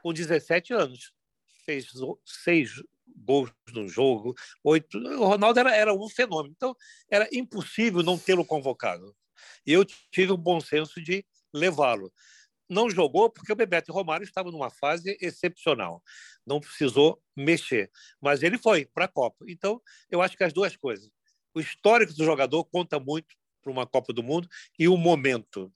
[0.02, 1.12] com 17 anos.
[1.64, 1.88] Fez
[2.24, 2.70] seis
[3.16, 4.98] gols no jogo, oito.
[4.98, 6.54] O Ronaldo era, era um fenômeno.
[6.56, 6.76] Então,
[7.10, 9.14] era impossível não tê-lo convocado.
[9.66, 12.12] E eu tive o bom senso de levá-lo.
[12.68, 16.02] Não jogou porque o Bebeto Romário estava numa fase excepcional.
[16.44, 17.90] Não precisou mexer.
[18.20, 19.44] Mas ele foi para a Copa.
[19.48, 21.08] Então, eu acho que as duas coisas
[21.56, 24.46] o histórico do jogador conta muito para uma Copa do Mundo
[24.78, 25.72] e o momento.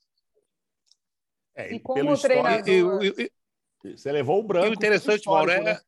[1.55, 3.03] É, e como treinador...
[3.03, 3.31] E, e,
[3.83, 4.67] e, você levou o branco.
[4.67, 5.59] E o interessante, Mauro, é...
[5.61, 5.79] Né?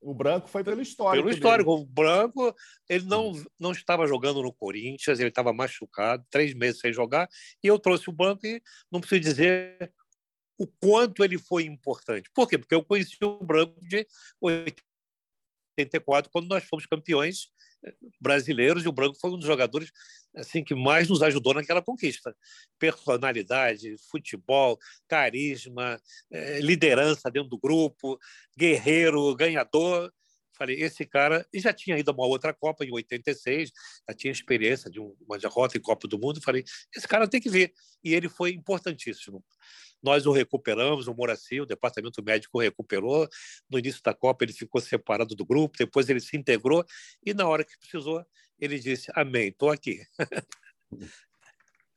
[0.00, 1.24] O branco foi pelo histórico.
[1.24, 1.74] Pelo histórico.
[1.74, 1.82] Dele.
[1.82, 2.56] O branco,
[2.88, 7.28] ele não, não estava jogando no Corinthians, ele estava machucado, três meses sem jogar,
[7.62, 9.92] e eu trouxe o branco e não preciso dizer
[10.56, 12.30] o quanto ele foi importante.
[12.32, 12.56] Por quê?
[12.56, 14.06] Porque eu conheci o branco de
[15.76, 17.50] 84, quando nós fomos campeões
[18.20, 19.90] brasileiros e o Branco foi um dos jogadores
[20.34, 22.36] assim que mais nos ajudou naquela conquista.
[22.78, 28.18] Personalidade, futebol, carisma, eh, liderança dentro do grupo,
[28.56, 30.12] guerreiro, ganhador.
[30.60, 31.46] Falei, esse cara.
[31.50, 33.72] E já tinha ido a uma outra Copa em 86,
[34.06, 36.38] já tinha experiência de uma derrota em Copa do Mundo.
[36.42, 36.62] Falei,
[36.94, 37.72] esse cara tem que ver.
[38.04, 39.42] E ele foi importantíssimo.
[40.02, 43.26] Nós o recuperamos, o Moraci, o departamento médico recuperou.
[43.70, 46.84] No início da Copa, ele ficou separado do grupo, depois ele se integrou
[47.24, 48.22] e, na hora que precisou,
[48.58, 50.02] ele disse: Amém, estou aqui.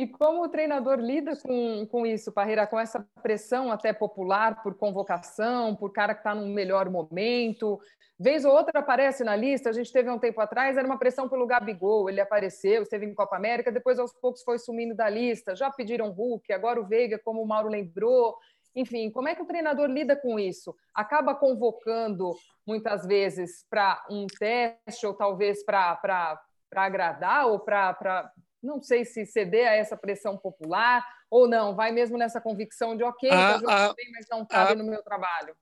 [0.04, 4.76] E como o treinador lida com, com isso, Parreira, com essa pressão até popular por
[4.76, 7.80] convocação, por cara que está num melhor momento?
[8.20, 11.30] Vez ou outra aparece na lista, a gente teve um tempo atrás, era uma pressão
[11.30, 15.56] pelo Gabigol, ele apareceu, esteve em Copa América, depois aos poucos foi sumindo da lista,
[15.56, 18.36] já pediram Hulk, agora o Veiga, como o Mauro lembrou.
[18.76, 20.76] Enfim, como é que o treinador lida com isso?
[20.94, 22.36] Acaba convocando
[22.68, 26.42] muitas vezes para um teste ou talvez para
[26.76, 28.30] agradar ou para
[28.64, 33.04] não sei se ceder a essa pressão popular ou não, vai mesmo nessa convicção de,
[33.04, 35.56] ok, ah, ah, bem, mas não cabe ah, no meu trabalho.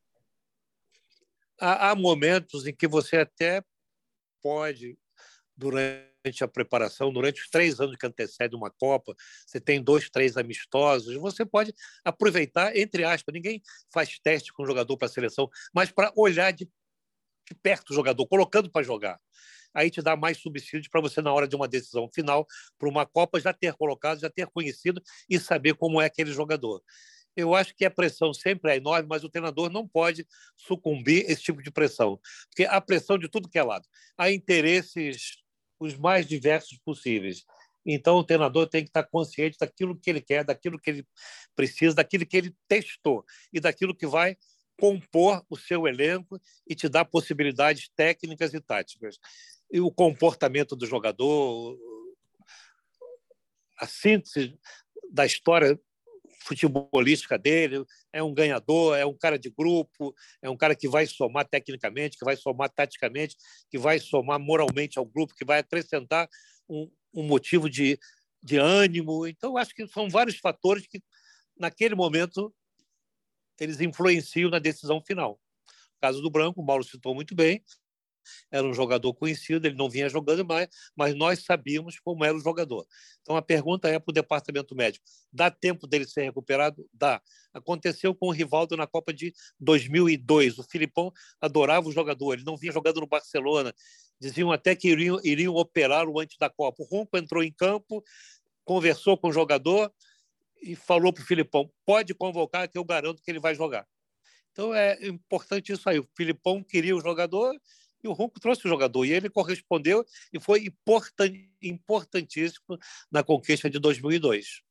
[1.59, 3.63] Há, há momentos em que você até
[4.41, 4.97] pode,
[5.57, 10.37] durante a preparação, durante os três anos que antecedem uma Copa, você tem dois, três
[10.37, 13.61] amistosos, você pode aproveitar, entre aspas, ninguém
[13.91, 16.65] faz teste com o jogador para a seleção, mas para olhar de,
[17.47, 19.19] de perto o jogador, colocando para jogar
[19.73, 22.45] aí te dá mais subsídios para você, na hora de uma decisão final,
[22.77, 26.81] para uma Copa, já ter colocado, já ter conhecido e saber como é aquele jogador.
[27.35, 31.31] Eu acho que a pressão sempre é enorme, mas o treinador não pode sucumbir a
[31.31, 33.87] esse tipo de pressão, porque há pressão de tudo que é lado.
[34.17, 35.37] Há interesses
[35.79, 37.43] os mais diversos possíveis.
[37.85, 41.07] Então, o treinador tem que estar consciente daquilo que ele quer, daquilo que ele
[41.55, 44.37] precisa, daquilo que ele testou e daquilo que vai
[44.79, 49.19] compor o seu elenco e te dar possibilidades técnicas e táticas
[49.71, 51.77] e o comportamento do jogador,
[53.79, 54.57] a síntese
[55.11, 55.79] da história
[56.43, 61.05] futebolística dele, é um ganhador, é um cara de grupo, é um cara que vai
[61.05, 63.35] somar tecnicamente, que vai somar taticamente,
[63.69, 66.27] que vai somar moralmente ao grupo, que vai acrescentar
[66.67, 67.97] um, um motivo de,
[68.43, 69.27] de ânimo.
[69.27, 71.01] Então, acho que são vários fatores que,
[71.57, 72.53] naquele momento,
[73.59, 75.39] eles influenciam na decisão final.
[75.97, 77.63] O caso do Branco, o Mauro citou muito bem,
[78.51, 82.39] era um jogador conhecido, ele não vinha jogando mais, mas nós sabíamos como era o
[82.39, 82.85] jogador.
[83.21, 86.87] Então a pergunta é para o departamento médico: dá tempo dele ser recuperado?
[86.93, 87.21] Dá.
[87.53, 90.57] Aconteceu com o Rivaldo na Copa de 2002.
[90.57, 93.73] O Filipão adorava o jogador, ele não vinha jogando no Barcelona.
[94.19, 96.83] Diziam até que iriam, iriam operar o antes da Copa.
[96.83, 98.03] O Ronco entrou em campo,
[98.63, 99.91] conversou com o jogador
[100.61, 103.85] e falou para o Filipão: pode convocar que eu garanto que ele vai jogar.
[104.51, 105.99] Então é importante isso aí.
[105.99, 107.55] O Filipão queria o jogador
[108.03, 110.67] e o Ronco trouxe o jogador, e ele correspondeu e foi
[111.61, 112.77] importantíssimo
[113.11, 114.61] na conquista de 2002,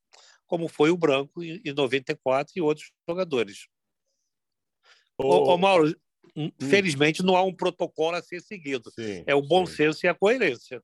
[0.45, 3.67] como foi o Branco em 94 e outros jogadores.
[5.17, 5.95] Ô, ô Mauro,
[6.35, 6.51] hum.
[6.59, 8.91] felizmente não há um protocolo a ser seguido.
[8.91, 9.75] Sim, é o bom sim.
[9.75, 10.83] senso e a coerência.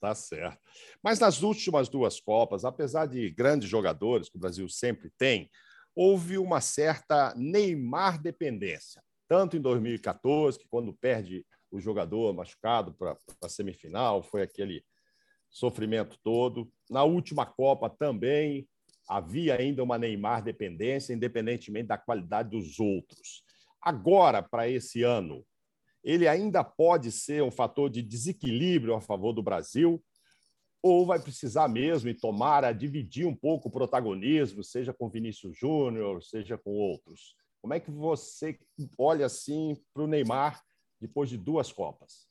[0.00, 0.60] Tá certo.
[1.02, 5.50] Mas nas últimas duas Copas, apesar de grandes jogadores que o Brasil sempre tem,
[5.94, 9.02] houve uma certa Neymar dependência.
[9.26, 14.84] Tanto em 2014, que quando perde o jogador machucado para a semifinal, foi aquele
[15.50, 16.70] sofrimento todo.
[16.90, 18.68] Na última Copa também
[19.08, 23.42] havia ainda uma Neymar dependência, independentemente da qualidade dos outros.
[23.80, 25.44] Agora, para esse ano,
[26.04, 30.02] ele ainda pode ser um fator de desequilíbrio a favor do Brasil,
[30.82, 35.56] ou vai precisar mesmo e tomar a dividir um pouco o protagonismo, seja com Vinícius
[35.56, 37.34] Júnior, seja com outros?
[37.60, 38.58] Como é que você
[38.96, 40.62] olha assim para o Neymar
[41.00, 42.28] depois de duas Copas?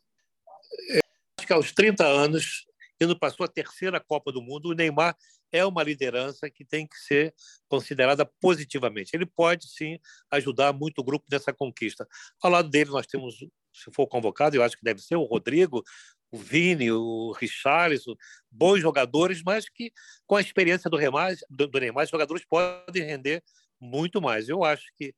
[1.38, 2.66] Acho que aos 30 anos,
[3.02, 5.16] indo para a sua terceira Copa do Mundo, o Neymar
[5.52, 7.34] é uma liderança que tem que ser
[7.68, 9.12] considerada positivamente.
[9.14, 9.98] Ele pode, sim,
[10.32, 12.08] ajudar muito o grupo nessa conquista.
[12.42, 13.36] Ao lado dele, nós temos,
[13.74, 15.84] se for convocado, eu acho que deve ser o Rodrigo,
[16.32, 18.16] o Vini, o Richarlison,
[18.52, 19.92] bons jogadores, mas que,
[20.26, 23.42] com a experiência do, do Neymar, os jogadores podem render
[23.80, 24.50] muito mais.
[24.50, 25.14] Eu acho que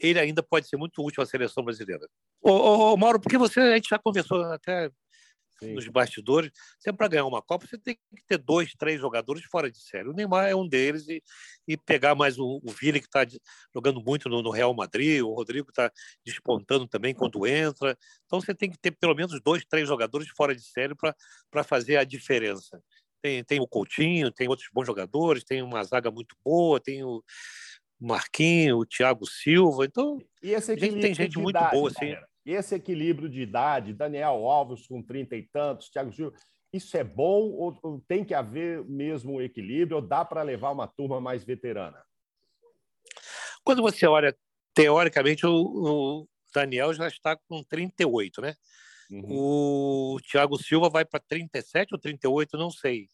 [0.00, 2.06] ele ainda pode ser muito útil à seleção brasileira.
[2.40, 4.90] Ô, ô, ô Mauro, porque você, a gente já conversou até
[5.60, 5.74] Sim.
[5.74, 9.70] nos bastidores, sempre para ganhar uma Copa, você tem que ter dois, três jogadores fora
[9.70, 10.08] de série.
[10.08, 11.22] O Neymar é um deles e,
[11.68, 13.26] e pegar mais o, o Vini, que está
[13.74, 15.92] jogando muito no, no, Real Madrid, o Rodrigo está
[16.24, 17.96] despontando também quando entra.
[18.24, 21.98] Então você tem que ter pelo menos dois, três jogadores fora de série para fazer
[21.98, 22.82] a diferença.
[23.22, 27.22] Tem, tem o Coutinho, tem outros bons jogadores, tem uma zaga muito boa, tem o
[28.00, 29.84] Marquinho, o Thiago Silva.
[29.84, 31.90] Então, e esse gente, tem gente muito idade, boa.
[31.90, 32.16] Assim.
[32.46, 36.34] Esse equilíbrio de idade, Daniel Alves com 30 e tantos, Thiago Silva,
[36.72, 40.86] isso é bom ou tem que haver mesmo um equilíbrio ou dá para levar uma
[40.86, 42.02] turma mais veterana?
[43.62, 44.36] Quando você olha,
[44.72, 48.54] teoricamente, o, o Daniel já está com 38, né?
[49.10, 50.14] Uhum.
[50.14, 53.08] O Thiago Silva vai para 37 ou 38, não sei.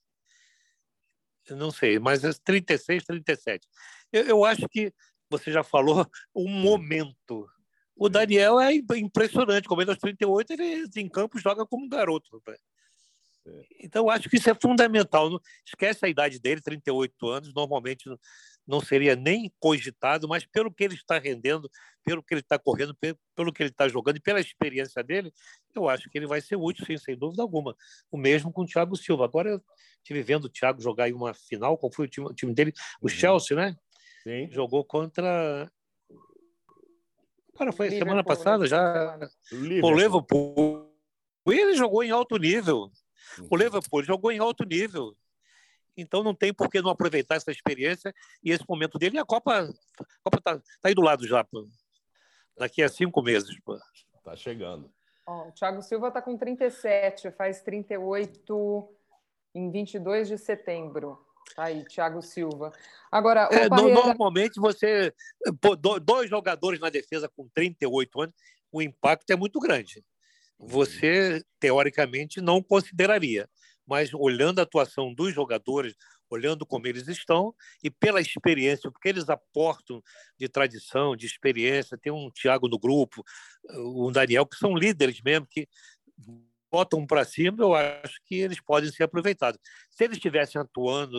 [1.51, 3.66] Não sei, mas é 36, 37.
[4.12, 4.92] Eu, eu acho que
[5.30, 7.46] você já falou um momento.
[7.96, 12.42] O Daniel é impressionante, como ele aos 38, ele em campo joga como um garoto.
[13.80, 15.40] Então, acho que isso é fundamental.
[15.64, 18.04] esquece a idade dele, 38 anos, normalmente
[18.66, 21.70] não seria nem cogitado, mas pelo que ele está rendendo,
[22.02, 22.96] pelo que ele está correndo,
[23.34, 25.32] pelo que ele está jogando e pela experiência dele,
[25.74, 27.76] eu acho que ele vai ser útil, sim, sem dúvida alguma.
[28.10, 29.24] O mesmo com o Thiago Silva.
[29.24, 29.62] Agora eu
[29.98, 32.72] estive vendo o Thiago jogar em uma final, qual foi o time, o time dele?
[33.00, 33.08] O uhum.
[33.08, 33.76] Chelsea, né?
[34.26, 34.50] Sim.
[34.50, 35.70] Jogou contra.
[37.56, 38.66] Cara, foi Liverpool, semana passada né?
[38.66, 39.30] já.
[39.52, 40.92] O Liverpool.
[41.44, 42.90] O ele jogou em alto nível.
[43.38, 43.56] O uhum.
[43.56, 45.16] Liverpool jogou em alto nível.
[45.96, 48.12] Então não tem por que não aproveitar essa experiência
[48.42, 49.16] e esse momento dele.
[49.16, 49.72] E a Copa
[50.34, 51.44] está tá aí do lado já.
[51.44, 51.68] Pô.
[52.58, 53.56] Daqui a cinco meses.
[53.60, 53.78] Pô.
[54.24, 54.92] Tá chegando.
[55.24, 58.88] o Thiago Silva está com 37, faz 38
[59.54, 61.25] em 22 de setembro.
[61.54, 62.72] Tá aí, Thiago Silva.
[63.11, 63.94] Agora, é, Parreira...
[63.94, 65.14] normalmente você
[65.61, 68.35] pô, dois jogadores na defesa com 38 anos,
[68.72, 70.05] o impacto é muito grande.
[70.59, 73.49] Você teoricamente não consideraria,
[73.86, 75.94] mas olhando a atuação dos jogadores,
[76.28, 80.03] olhando como eles estão e pela experiência, porque eles aportam
[80.38, 81.99] de tradição, de experiência.
[81.99, 83.22] Tem um Thiago no grupo,
[83.70, 85.68] um Daniel que são líderes mesmo que
[86.77, 89.59] botam para cima, eu acho que eles podem ser aproveitados.
[89.91, 91.16] Se eles estivessem atuando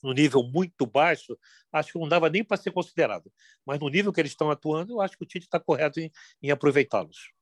[0.00, 1.36] no nível muito baixo,
[1.72, 3.28] acho que não dava nem para ser considerado.
[3.66, 6.12] Mas no nível que eles estão atuando, eu acho que o Tite está correto em,
[6.40, 7.32] em aproveitá-los.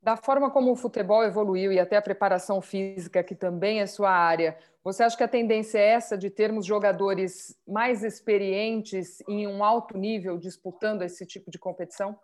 [0.00, 4.12] Da forma como o futebol evoluiu e até a preparação física, que também é sua
[4.12, 9.64] área, você acha que a tendência é essa de termos jogadores mais experientes em um
[9.64, 12.16] alto nível disputando esse tipo de competição?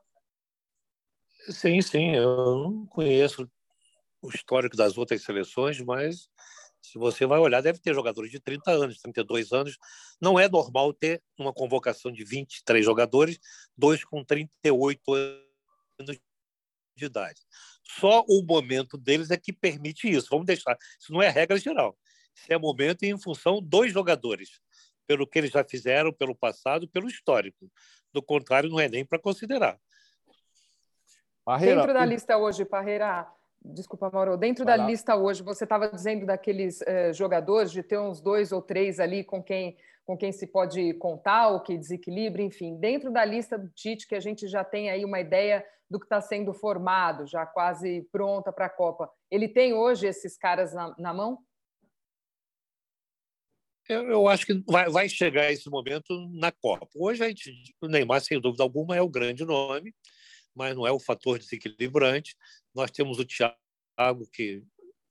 [1.49, 2.15] Sim, sim.
[2.15, 3.51] Eu não conheço
[4.25, 6.29] o histórico das outras seleções, mas
[6.81, 9.79] se você vai olhar, deve ter jogadores de 30 anos, 32 anos.
[10.21, 13.39] Não é normal ter uma convocação de 23 jogadores,
[13.77, 16.19] dois com 38 anos
[16.97, 17.41] de idade.
[17.83, 20.29] Só o momento deles é que permite isso.
[20.31, 20.77] Vamos deixar.
[20.99, 21.97] Isso não é regra geral.
[22.35, 24.61] Isso é momento em função dos jogadores,
[25.07, 27.71] pelo que eles já fizeram, pelo passado, pelo histórico.
[28.13, 29.79] Do contrário, não é nem para considerar.
[31.45, 33.31] Parreira, Dentro da lista hoje, Parreira,
[33.65, 34.37] Desculpa, Mauro.
[34.37, 34.91] Dentro Vai da lá.
[34.91, 39.25] lista hoje, você estava dizendo daqueles eh, jogadores, de ter uns dois ou três ali
[39.25, 42.77] com quem, com quem se pode contar, o que desequilibra, enfim.
[42.77, 46.05] Dentro da lista do Tite, que a gente já tem aí uma ideia do que
[46.05, 49.11] está sendo formado, já quase pronta para a Copa.
[49.31, 51.39] Ele tem hoje esses caras na, na mão?
[53.89, 56.87] Eu, eu, acho que vai, vai chegar esse momento na Copa.
[56.95, 59.95] Hoje, a gente, o Neymar, sem dúvida alguma, é o grande nome
[60.55, 62.37] mas não é o fator desequilibrante.
[62.75, 64.63] Nós temos o Thiago, que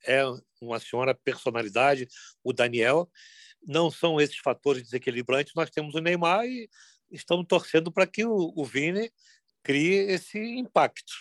[0.06, 0.22] é
[0.60, 2.06] uma senhora personalidade,
[2.42, 3.10] o Daniel.
[3.66, 5.54] Não são esses fatores desequilibrantes.
[5.54, 6.68] Nós temos o Neymar e
[7.10, 9.10] estamos torcendo para que o, o Vini
[9.62, 11.12] crie esse impacto.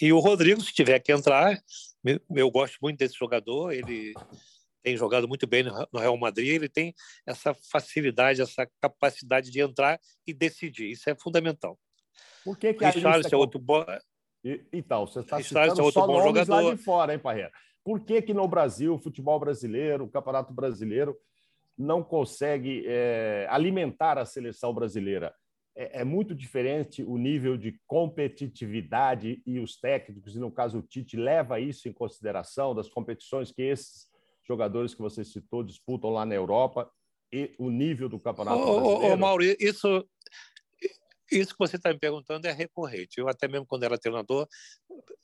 [0.00, 1.60] E o Rodrigo, se tiver que entrar,
[2.34, 4.14] eu gosto muito desse jogador, ele
[4.82, 6.94] tem jogado muito bem no Real Madrid, ele tem
[7.26, 10.90] essa facilidade, essa capacidade de entrar e decidir.
[10.90, 11.78] Isso é fundamental.
[12.44, 13.34] Por que, que a lista...
[13.34, 13.84] é outro bom.
[14.48, 16.68] E, então, você está citando é só bom nomes jogador.
[16.68, 17.52] lá de fora, hein, Parreira?
[17.84, 21.14] Por que, que no Brasil, o futebol brasileiro, o campeonato brasileiro,
[21.76, 25.34] não consegue é, alimentar a seleção brasileira?
[25.76, 30.82] É, é, muito diferente o nível de competitividade e os técnicos, e no caso o
[30.82, 34.08] Tite, leva isso em consideração das competições que esses
[34.46, 36.90] jogadores que você citou disputam lá na Europa
[37.30, 39.14] e o nível do campeonato ô, brasileiro?
[39.14, 40.04] Ô, Mauro, isso,
[41.30, 43.18] isso que você está me perguntando é recorrente.
[43.18, 44.48] Eu, até mesmo quando era treinador,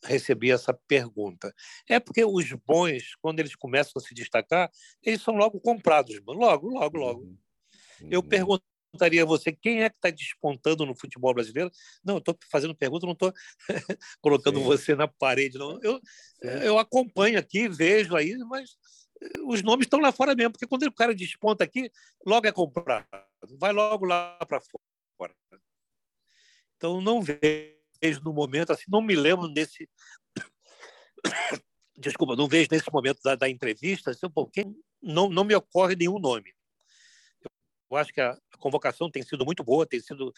[0.05, 1.55] recebi essa pergunta.
[1.89, 4.71] É porque os bons, quando eles começam a se destacar,
[5.03, 7.21] eles são logo comprados, logo, logo, logo.
[7.21, 8.09] Uhum.
[8.11, 8.29] Eu uhum.
[8.29, 11.71] perguntaria a você quem é que está despontando no futebol brasileiro.
[12.05, 13.33] Não, eu estou fazendo pergunta, não estou
[14.21, 14.65] colocando Sim.
[14.65, 15.79] você na parede, não.
[15.83, 16.01] Eu,
[16.63, 18.77] eu acompanho aqui, vejo aí, mas
[19.23, 21.91] eh, os nomes estão lá fora mesmo, porque quando o cara desponta aqui,
[22.25, 23.07] logo é comprado,
[23.59, 25.35] vai logo lá para fora.
[26.85, 29.89] Então, não vejo no momento, assim, não me lembro desse.
[31.97, 34.67] Desculpa, não vejo nesse momento da, da entrevista, assim, porque
[35.01, 36.53] não, não me ocorre nenhum nome.
[37.91, 40.31] Eu acho que a, a convocação tem sido muito boa, tem sido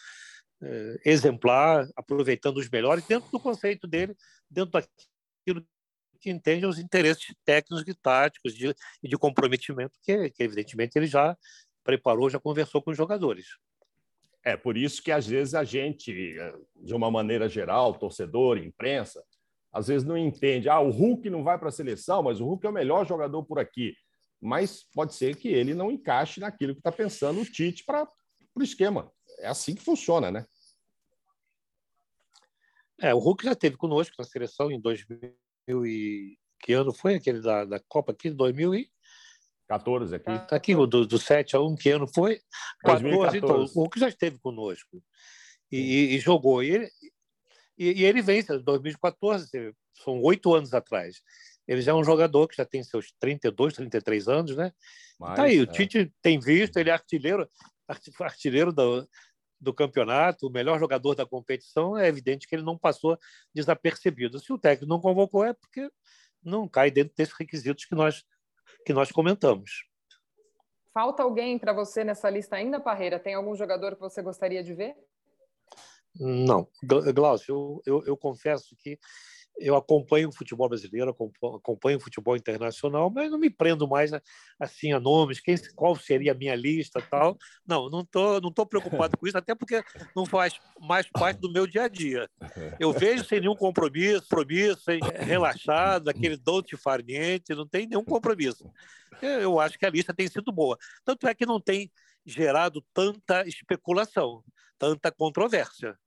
[0.63, 4.15] é, exemplar, aproveitando os melhores, dentro do conceito dele,
[4.49, 5.67] dentro daquilo
[6.21, 8.73] que entende os interesses técnicos e táticos de,
[9.03, 11.37] e de comprometimento, que, que evidentemente ele já
[11.83, 13.47] preparou, já conversou com os jogadores.
[14.47, 16.37] É por isso que às vezes a gente,
[16.73, 19.21] de uma maneira geral, torcedor, imprensa,
[19.73, 20.69] às vezes não entende.
[20.69, 23.43] Ah, o Hulk não vai para a seleção, mas o Hulk é o melhor jogador
[23.43, 23.93] por aqui.
[24.39, 28.07] Mas pode ser que ele não encaixe naquilo que está pensando o Tite para
[28.55, 29.11] o esquema.
[29.39, 30.45] É assim que funciona, né?
[33.01, 37.41] É, o Hulk já esteve conosco na seleção em 2000 e que ano foi aquele
[37.41, 38.29] da, da Copa aqui?
[38.29, 38.89] 2000 e
[39.67, 40.31] 14 aqui.
[40.31, 42.39] Está aqui, do, do 7 a 1, que ano foi?
[42.83, 45.03] 14, então, o Hulk já esteve conosco
[45.71, 46.63] e, e jogou.
[46.63, 46.89] E ele,
[47.77, 51.21] e, e ele vence, 2014, são oito anos atrás.
[51.67, 54.71] Ele já é um jogador que já tem seus 32, 33 anos, né?
[55.19, 55.61] Mas, tá aí, é.
[55.61, 57.49] o Tite tem visto, ele é artilheiro,
[58.21, 59.07] artilheiro do,
[59.59, 63.17] do campeonato, o melhor jogador da competição, é evidente que ele não passou
[63.53, 64.39] desapercebido.
[64.39, 65.89] Se o técnico não convocou, é porque
[66.41, 68.23] não cai dentro desses requisitos que nós
[68.87, 69.83] que nós comentamos.
[70.93, 73.19] Falta alguém para você nessa lista ainda, Parreira?
[73.19, 74.95] Tem algum jogador que você gostaria de ver?
[76.17, 76.65] Não.
[77.13, 78.97] Glaucio, eu, eu, eu confesso que
[79.59, 81.09] eu acompanho o futebol brasileiro,
[81.55, 84.11] acompanho o futebol internacional, mas não me prendo mais
[84.59, 87.37] assim a nomes, quem, qual seria a minha lista tal.
[87.65, 89.83] Não, não tô, não tô preocupado com isso, até porque
[90.15, 92.29] não faz mais parte do meu dia a dia.
[92.79, 94.83] Eu vejo sem nenhum compromisso, compromisso,
[95.19, 98.69] relaxado, aquele doce farniente, não tem nenhum compromisso.
[99.21, 100.77] Eu acho que a lista tem sido boa.
[101.03, 101.91] Tanto é que não tem
[102.25, 104.43] gerado tanta especulação,
[104.77, 105.97] tanta controvérsia.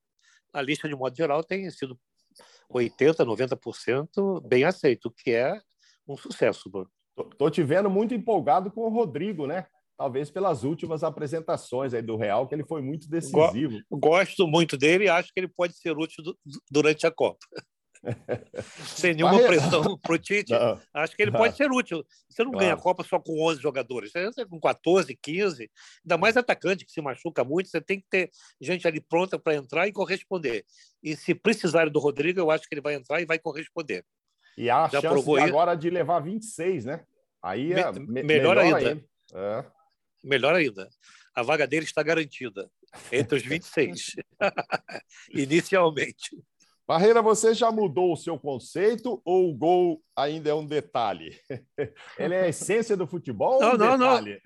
[0.53, 1.99] A lista, de modo geral, tem sido
[2.73, 5.59] 80%, 90% bem aceito, o que é
[6.07, 6.69] um sucesso.
[7.31, 9.65] Estou te vendo muito empolgado com o Rodrigo, né?
[9.97, 13.79] Talvez pelas últimas apresentações aí do Real, que ele foi muito decisivo.
[13.91, 16.23] Gosto muito dele e acho que ele pode ser útil
[16.71, 17.45] durante a Copa.
[18.85, 20.51] Sem nenhuma pressão para o Tite.
[20.51, 20.79] Não.
[20.93, 22.03] Acho que ele pode ser útil.
[22.27, 22.65] Você não claro.
[22.65, 24.11] ganha a Copa só com 11 jogadores.
[24.11, 25.71] Você com 14, 15.
[26.03, 27.69] Ainda mais atacante, que se machuca muito.
[27.69, 30.65] Você tem que ter gente ali pronta para entrar e corresponder.
[31.03, 34.03] E se precisarem do Rodrigo, eu acho que ele vai entrar e vai corresponder.
[34.57, 37.05] E há a Já chance de agora de levar 26, né?
[37.41, 38.89] Aí é me, melhor, melhor, ainda.
[38.89, 39.05] ainda.
[39.33, 39.65] É.
[40.23, 40.89] Melhor ainda.
[41.33, 42.69] A vaga dele está garantida
[43.11, 44.15] entre os 26,
[45.33, 46.37] inicialmente.
[46.91, 51.39] Barreira, você já mudou o seu conceito ou o gol ainda é um detalhe?
[52.19, 54.41] Ele é a essência do futebol não, ou um não, detalhe?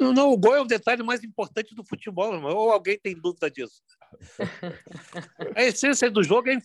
[0.00, 0.12] Não.
[0.14, 3.82] não, o gol é o detalhe mais importante do futebol, ou alguém tem dúvida disso?
[5.54, 6.62] A essência do jogo é em,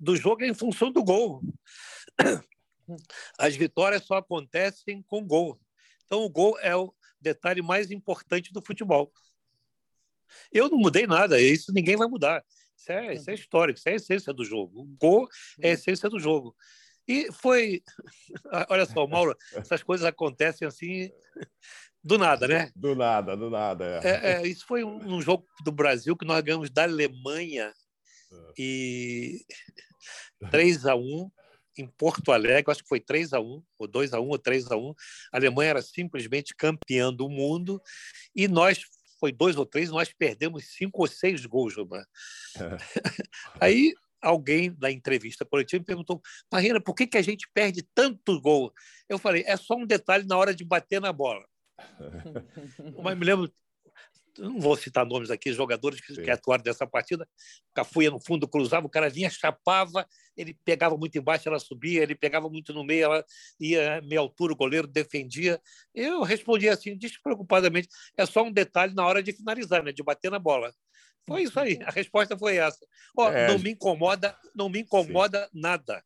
[0.00, 1.42] do jogo é em função do gol.
[3.38, 5.60] As vitórias só acontecem com gol.
[6.06, 9.12] Então, o gol é o detalhe mais importante do futebol.
[10.50, 12.42] Eu não mudei nada, isso ninguém vai mudar.
[12.82, 14.80] Isso é, isso é histórico, isso é a essência do jogo.
[14.80, 15.28] O gol
[15.60, 15.74] é a uhum.
[15.74, 16.54] essência do jogo.
[17.06, 17.82] E foi.
[18.68, 21.10] Olha só, Mauro, essas coisas acontecem assim
[22.02, 22.72] do nada, né?
[22.74, 24.00] Do nada, do nada.
[24.02, 24.08] É.
[24.08, 27.72] É, é, isso foi um, um, jogo do Brasil que nós ganhamos da Alemanha
[28.32, 28.52] é.
[28.58, 29.40] e
[30.50, 31.30] 3 a 1
[31.78, 34.70] em Porto Alegre, acho que foi 3 a 1 ou 2 a 1 ou 3
[34.70, 34.94] a 1
[35.32, 37.80] A Alemanha era simplesmente campeã do mundo
[38.34, 38.84] e nós
[39.22, 42.04] foi dois ou três, nós perdemos cinco ou seis gols, Gilmar.
[42.56, 42.76] É.
[43.60, 46.20] Aí alguém na entrevista coletiva me perguntou,
[46.52, 48.72] Marina, por que, que a gente perde tanto gol?
[49.08, 51.46] Eu falei, é só um detalhe na hora de bater na bola.
[53.00, 53.52] Mas me lembro,
[54.38, 57.28] não vou citar nomes aqui, jogadores que, que atuaram dessa partida.
[57.70, 60.06] O Cafu ia no fundo, cruzava, o cara vinha, chapava,
[60.36, 63.24] ele pegava muito embaixo, ela subia, ele pegava muito no meio, ela
[63.60, 65.60] ia meia altura, o goleiro defendia.
[65.94, 70.30] Eu respondia assim, despreocupadamente, é só um detalhe na hora de finalizar, né, de bater
[70.30, 70.72] na bola.
[71.26, 72.84] Foi isso aí, a resposta foi essa.
[73.16, 73.48] Ó, é...
[73.48, 75.60] Não me incomoda, não me incomoda Sim.
[75.60, 76.02] nada,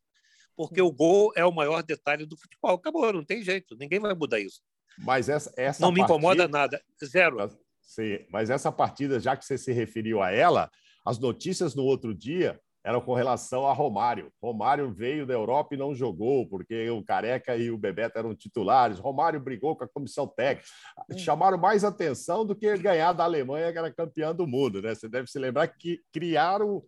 [0.57, 2.75] porque o gol é o maior detalhe do futebol.
[2.75, 4.61] Acabou, não tem jeito, ninguém vai mudar isso.
[4.99, 5.93] Mas essa, essa não partida...
[5.93, 7.39] me incomoda nada, zero.
[7.87, 10.69] Sim, mas essa partida, já que você se referiu a ela,
[11.07, 14.33] as notícias no outro dia eram com relação a Romário.
[14.43, 18.99] Romário veio da Europa e não jogou, porque o Careca e o Bebeto eram titulares.
[18.99, 20.69] Romário brigou com a comissão técnica.
[21.11, 21.19] Hum.
[21.19, 24.83] Chamaram mais atenção do que ganhar da Alemanha, que era campeã do mundo.
[24.83, 24.95] Né?
[24.95, 26.83] Você deve se lembrar que criaram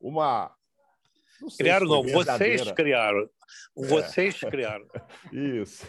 [0.00, 0.54] uma
[1.42, 3.28] não criaram, não, vocês criaram.
[3.74, 4.50] Vocês é.
[4.50, 4.86] criaram.
[5.32, 5.84] Isso.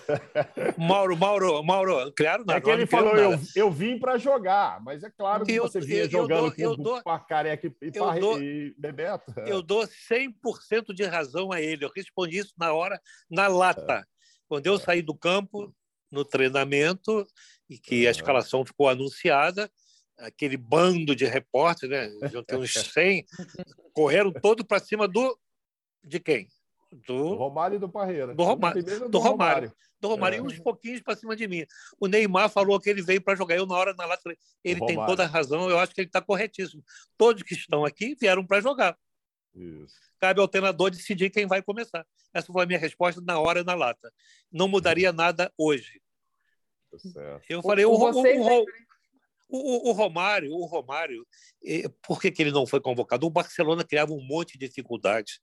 [0.77, 2.57] Mauro, Mauro, Mauro, criaram nada.
[2.57, 5.79] É que ele falou, eu, eu vim para jogar, mas é claro que eu, você
[5.79, 9.33] vinha eu, jogando eu dou, com, com a careca e, eu dou, e Bebeto.
[9.45, 11.85] Eu dou 100% de razão a ele.
[11.85, 12.99] Eu respondi isso na hora,
[13.29, 13.99] na lata.
[13.99, 14.03] É.
[14.47, 15.73] Quando eu saí do campo,
[16.11, 17.25] no treinamento,
[17.69, 19.69] e que a escalação ficou anunciada,
[20.19, 21.89] aquele bando de repórteres,
[22.19, 22.29] né?
[22.29, 23.25] Já tem uns 100,
[23.93, 25.37] correram todo para cima do
[26.03, 26.47] de quem?
[26.91, 28.35] Do, do Romário e do Parreira.
[28.35, 28.73] Do, Roma...
[28.73, 29.73] do, do Romário.
[29.99, 30.39] Do Romário, é.
[30.39, 31.65] e uns pouquinhos para cima de mim.
[31.97, 33.55] O Neymar falou que ele veio para jogar.
[33.55, 35.69] Eu, na hora, na lata, ele tem toda a razão.
[35.69, 36.83] Eu acho que ele está corretíssimo.
[37.17, 38.97] Todos que estão aqui vieram para jogar.
[39.55, 39.95] Isso.
[40.19, 42.05] Cabe ao treinador decidir quem vai começar.
[42.33, 44.11] Essa foi a minha resposta na hora e na lata.
[44.51, 46.01] Não mudaria nada hoje.
[47.13, 48.65] Tá eu falei, o, o, o, o,
[49.55, 51.25] o, Romário, o Romário,
[51.63, 53.25] eh, por que, que ele não foi convocado?
[53.25, 55.39] O Barcelona criava um monte de dificuldades.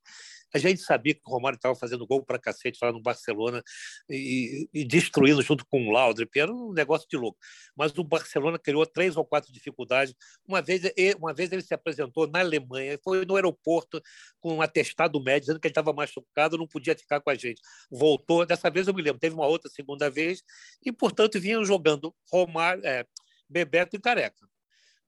[0.52, 3.62] A gente sabia que o Romário estava fazendo gol para cacete lá no Barcelona
[4.08, 6.36] e, e, destruindo junto com o Laudrup.
[6.36, 7.38] Era um negócio de louco.
[7.76, 10.14] Mas o Barcelona criou três ou quatro dificuldades.
[10.46, 10.82] Uma vez,
[11.18, 14.02] uma vez ele se apresentou na Alemanha, foi no aeroporto
[14.40, 17.60] com um atestado médico, dizendo que ele estava machucado, não podia ficar com a gente.
[17.90, 18.44] Voltou.
[18.44, 20.42] Dessa vez eu me lembro, teve uma outra segunda vez
[20.84, 23.06] e, portanto, vinham jogando Romário, é,
[23.50, 24.48] Bebeto e Careca.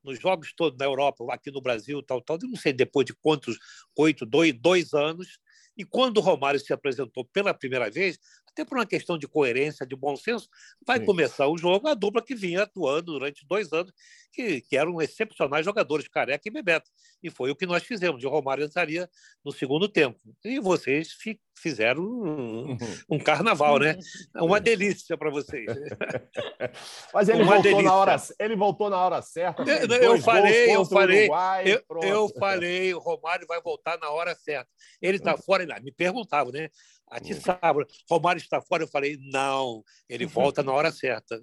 [0.02, 3.56] Nos jogos todos na Europa, aqui no Brasil, tal, tal, não sei depois de quantos,
[3.96, 5.38] oito, dois, dois anos,
[5.76, 8.18] e quando o Romário se apresentou pela primeira vez,
[8.52, 10.48] até por uma questão de coerência, de bom senso,
[10.86, 11.06] vai Sim.
[11.06, 13.92] começar o jogo a dupla que vinha atuando durante dois anos,
[14.30, 16.90] que, que eram excepcionais jogadores, Careca e Bebeto.
[17.22, 18.20] E foi o que nós fizemos.
[18.20, 19.08] De Romário entraria
[19.44, 20.18] no segundo tempo.
[20.44, 21.16] E vocês
[21.54, 22.76] fizeram um,
[23.08, 23.96] um carnaval, né?
[24.36, 25.66] Uma delícia para vocês.
[27.12, 27.82] Mas ele Uma voltou delícia.
[27.82, 29.62] na hora, ele voltou na hora certa.
[29.62, 34.34] Eu, eu falei, eu falei, Uruguai, eu, eu, falei, o Romário vai voltar na hora
[34.34, 34.68] certa.
[35.00, 36.68] Ele está fora, me perguntavam, né?
[37.12, 37.86] Atiçava.
[38.10, 38.82] Romário está fora.
[38.82, 41.40] Eu falei, não, ele volta na hora certa.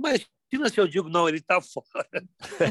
[0.00, 2.24] Imagina se eu digo, não, ele está fora.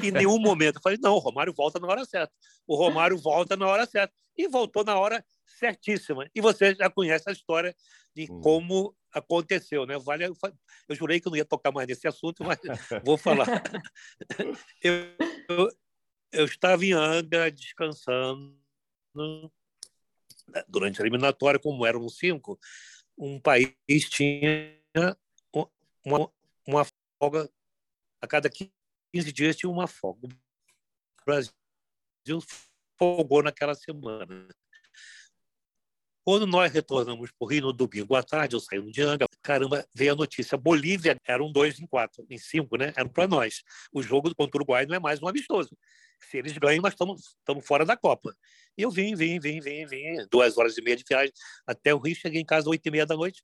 [0.04, 0.78] Em nenhum momento.
[0.78, 2.34] Eu falei, não, o Romário volta na hora certa.
[2.68, 4.14] O Romário volta na hora certa.
[4.38, 6.30] E voltou na hora certíssima.
[6.36, 7.76] E você já conhece a história
[8.16, 9.98] de como aconteceu, né?
[10.00, 12.58] Vale, eu jurei que eu não ia tocar mais nesse assunto, mas
[13.04, 13.46] vou falar.
[14.82, 15.16] Eu,
[15.50, 15.70] eu,
[16.32, 18.58] eu estava em Angra descansando
[20.68, 22.60] durante a eliminatória, como eram cinco,
[23.18, 24.80] um país tinha
[26.06, 26.32] uma,
[26.68, 26.86] uma
[27.20, 27.50] folga,
[28.22, 28.72] a cada 15
[29.32, 30.28] dias tinha uma folga.
[30.28, 32.44] O Brasil
[32.98, 34.48] folgou naquela semana.
[36.26, 39.86] Quando nós retornamos para o Rio no domingo à tarde, eu saí no Dianga, caramba,
[39.94, 40.58] veio a notícia.
[40.58, 42.94] Bolívia eram dois em quatro, em cinco, né?
[42.96, 43.62] Eram para nós.
[43.92, 45.78] O jogo contra o Uruguai não é mais um amistoso.
[46.22, 48.34] Se eles ganham, nós estamos, fora da Copa.
[48.78, 51.34] E eu vim, vim, vim, vim, vim, duas horas e meia de viagem
[51.68, 53.44] até o Rio, cheguei em casa às oito e meia da noite,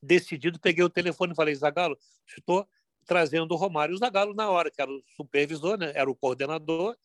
[0.00, 1.98] decidido, peguei o telefone e falei, Zagalo,
[2.36, 2.66] estou
[3.04, 3.96] trazendo o Romário.
[3.96, 5.90] O Zagalo, na hora, que era o supervisor, né?
[5.94, 6.96] era o coordenador,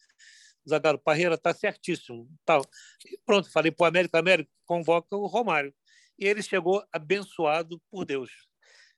[0.67, 2.27] Zagalo Parreira está certíssimo.
[2.45, 2.61] Tal.
[3.05, 5.73] E pronto, falei para o América, América, convoca o Romário.
[6.19, 8.31] E ele chegou abençoado por Deus.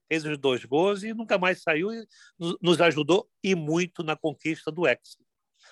[0.07, 2.07] Fez os dois gols e nunca mais saiu e
[2.61, 5.17] nos ajudou e muito na conquista do ex,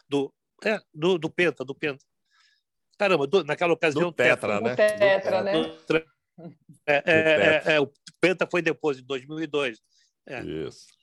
[0.08, 0.32] do,
[0.64, 2.06] é, do, do Penta, do Penta.
[2.98, 4.10] Caramba, do, naquela ocasião...
[4.10, 4.76] Do Tetra, né?
[4.76, 5.54] Tetra, né?
[6.86, 7.92] É, é, é, é, o
[8.22, 9.80] Penta foi depois, em 2002.
[10.28, 10.44] É.
[10.44, 10.97] Isso.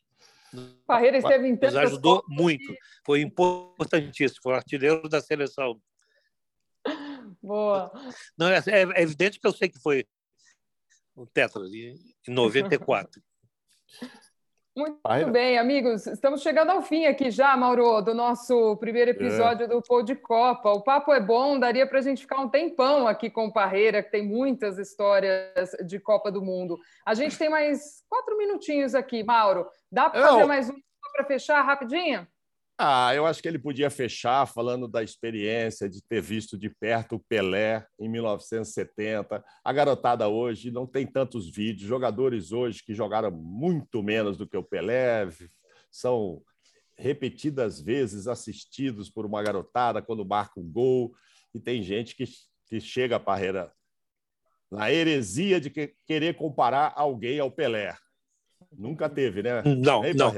[0.86, 2.74] Parreira esteve em Nos ajudou muito.
[3.04, 4.40] Foi importantíssimo.
[4.42, 5.80] Foi artilheiro da seleção.
[7.42, 7.92] Boa.
[8.38, 10.06] Não, é, é, evidente que eu sei que foi
[11.14, 11.98] o Tetra, em
[12.28, 13.22] 94.
[14.76, 16.04] Muito Vai, bem, amigos.
[16.04, 19.14] Estamos chegando ao fim aqui já, Mauro, do nosso primeiro é.
[19.14, 19.68] episódio é.
[19.68, 20.68] do Pô de Copa.
[20.72, 24.02] O papo é bom, daria para a gente ficar um tempão aqui com o Parreira,
[24.02, 26.76] que tem muitas histórias de Copa do Mundo.
[27.06, 29.64] A gente tem mais quatro minutinhos aqui, Mauro.
[29.94, 30.74] Dá para fazer mais um
[31.12, 32.26] para fechar rapidinho?
[32.76, 37.14] Ah, eu acho que ele podia fechar falando da experiência de ter visto de perto
[37.14, 39.44] o Pelé em 1970.
[39.64, 41.88] A garotada hoje não tem tantos vídeos.
[41.88, 45.28] Jogadores hoje que jogaram muito menos do que o Pelé
[45.92, 46.42] são
[46.98, 51.14] repetidas vezes assistidos por uma garotada quando marca um gol.
[51.54, 52.24] E tem gente que,
[52.66, 53.72] que chega a Parreira
[54.68, 57.96] na heresia de que, querer comparar alguém ao Pelé.
[58.78, 59.62] Nunca teve, né?
[59.62, 60.34] Não, não.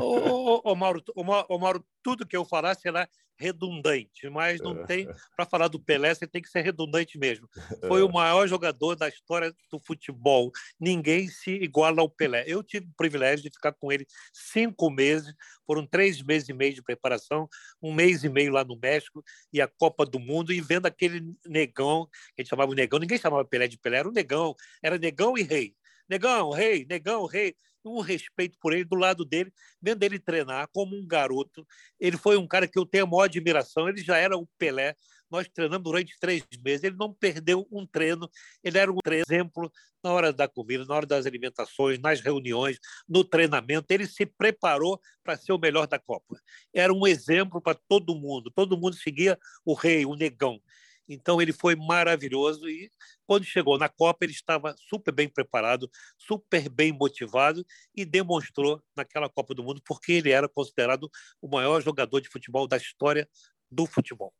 [0.00, 3.08] Ô, ô, ô, Mauro, ô, Mauro, tudo que eu falar será
[3.38, 5.08] redundante, mas não tem.
[5.36, 7.48] Para falar do Pelé, você tem que ser redundante mesmo.
[7.88, 10.50] Foi o maior jogador da história do futebol.
[10.78, 12.44] Ninguém se iguala ao Pelé.
[12.46, 15.32] Eu tive o privilégio de ficar com ele cinco meses,
[15.64, 17.48] foram três meses e meio de preparação,
[17.80, 19.22] um mês e meio lá no México
[19.52, 22.98] e a Copa do Mundo, e vendo aquele negão, que a gente chamava de negão,
[22.98, 25.74] ninguém chamava Pelé de Pelé, era um negão, era negão e rei.
[26.08, 27.54] Negão, rei, negão, rei
[27.88, 31.66] um respeito por ele, do lado dele, vendo ele treinar como um garoto.
[31.98, 34.94] Ele foi um cara que eu tenho a maior admiração, ele já era o Pelé.
[35.30, 38.30] Nós treinamos durante três meses, ele não perdeu um treino,
[38.64, 39.70] ele era um exemplo
[40.02, 43.86] na hora da comida, na hora das alimentações, nas reuniões, no treinamento.
[43.90, 46.40] Ele se preparou para ser o melhor da Copa.
[46.72, 50.60] Era um exemplo para todo mundo, todo mundo seguia o rei, o negão.
[51.08, 52.90] Então ele foi maravilhoso e
[53.26, 59.28] quando chegou na Copa ele estava super bem preparado, super bem motivado e demonstrou naquela
[59.28, 63.28] Copa do Mundo porque ele era considerado o maior jogador de futebol da história
[63.70, 64.34] do futebol.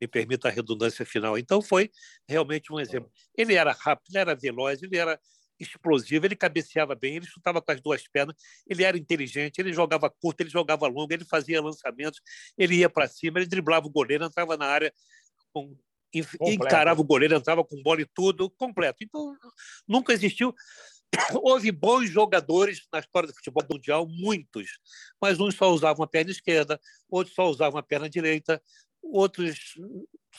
[0.00, 1.38] Me permita a redundância final.
[1.38, 1.90] Então foi
[2.26, 3.10] realmente um exemplo.
[3.36, 5.20] Ele era rápido, ele era veloz, ele era
[5.60, 10.08] explosivo, ele cabeceava bem, ele chutava com as duas pernas, ele era inteligente, ele jogava
[10.08, 12.20] curto, ele jogava longo, ele fazia lançamentos,
[12.56, 14.92] ele ia para cima, ele driblava o goleiro, entrava na área
[15.52, 15.76] com
[16.40, 19.02] encarava o goleiro, entrava com bola e tudo, completo.
[19.02, 19.36] Então,
[19.86, 20.54] nunca existiu.
[21.42, 24.78] Houve bons jogadores na história do futebol mundial, muitos,
[25.20, 28.62] mas uns só usavam a perna esquerda, outros só usavam a perna direita,
[29.02, 29.74] outros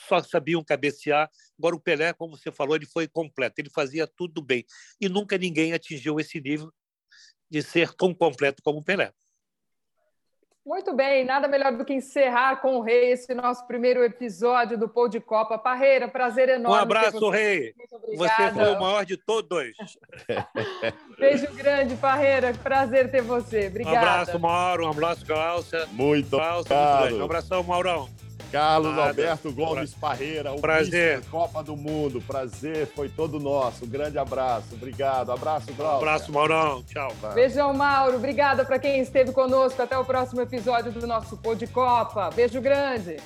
[0.08, 1.28] só sabiam cabecear.
[1.58, 4.64] Agora, o Pelé, como você falou, ele foi completo, ele fazia tudo bem.
[5.00, 6.72] E nunca ninguém atingiu esse nível
[7.50, 9.12] de ser tão completo como o Pelé.
[10.64, 14.88] Muito bem, nada melhor do que encerrar com o Rei esse nosso primeiro episódio do
[14.88, 15.56] Pô de Copa.
[15.56, 16.78] Parreira, prazer enorme.
[16.78, 17.74] Um abraço, Rei.
[18.14, 19.72] Você foi o maior de todos.
[21.18, 22.52] Beijo grande, Parreira.
[22.62, 23.68] Prazer ter você.
[23.68, 23.96] Obrigada.
[23.96, 24.86] Um abraço, Mauro.
[24.86, 25.86] Um abraço, Glaucia.
[25.92, 27.16] Muito obrigado.
[27.16, 28.08] Um abração, Maurão.
[28.50, 29.08] Carlos Nada.
[29.08, 31.22] Alberto Gomes Parreira, o prazer.
[31.30, 32.20] Copa do Mundo.
[32.20, 33.84] Prazer foi todo nosso.
[33.84, 34.74] Um grande abraço.
[34.74, 35.32] Obrigado.
[35.32, 35.94] Abraço, Glaucia.
[35.94, 36.82] Um abraço, Maurão.
[36.82, 37.12] Tchau.
[37.34, 38.16] Beijão, Mauro.
[38.16, 39.80] Obrigada para quem esteve conosco.
[39.80, 42.30] Até o próximo episódio do nosso Pô de Copa.
[42.30, 43.16] Beijo grande.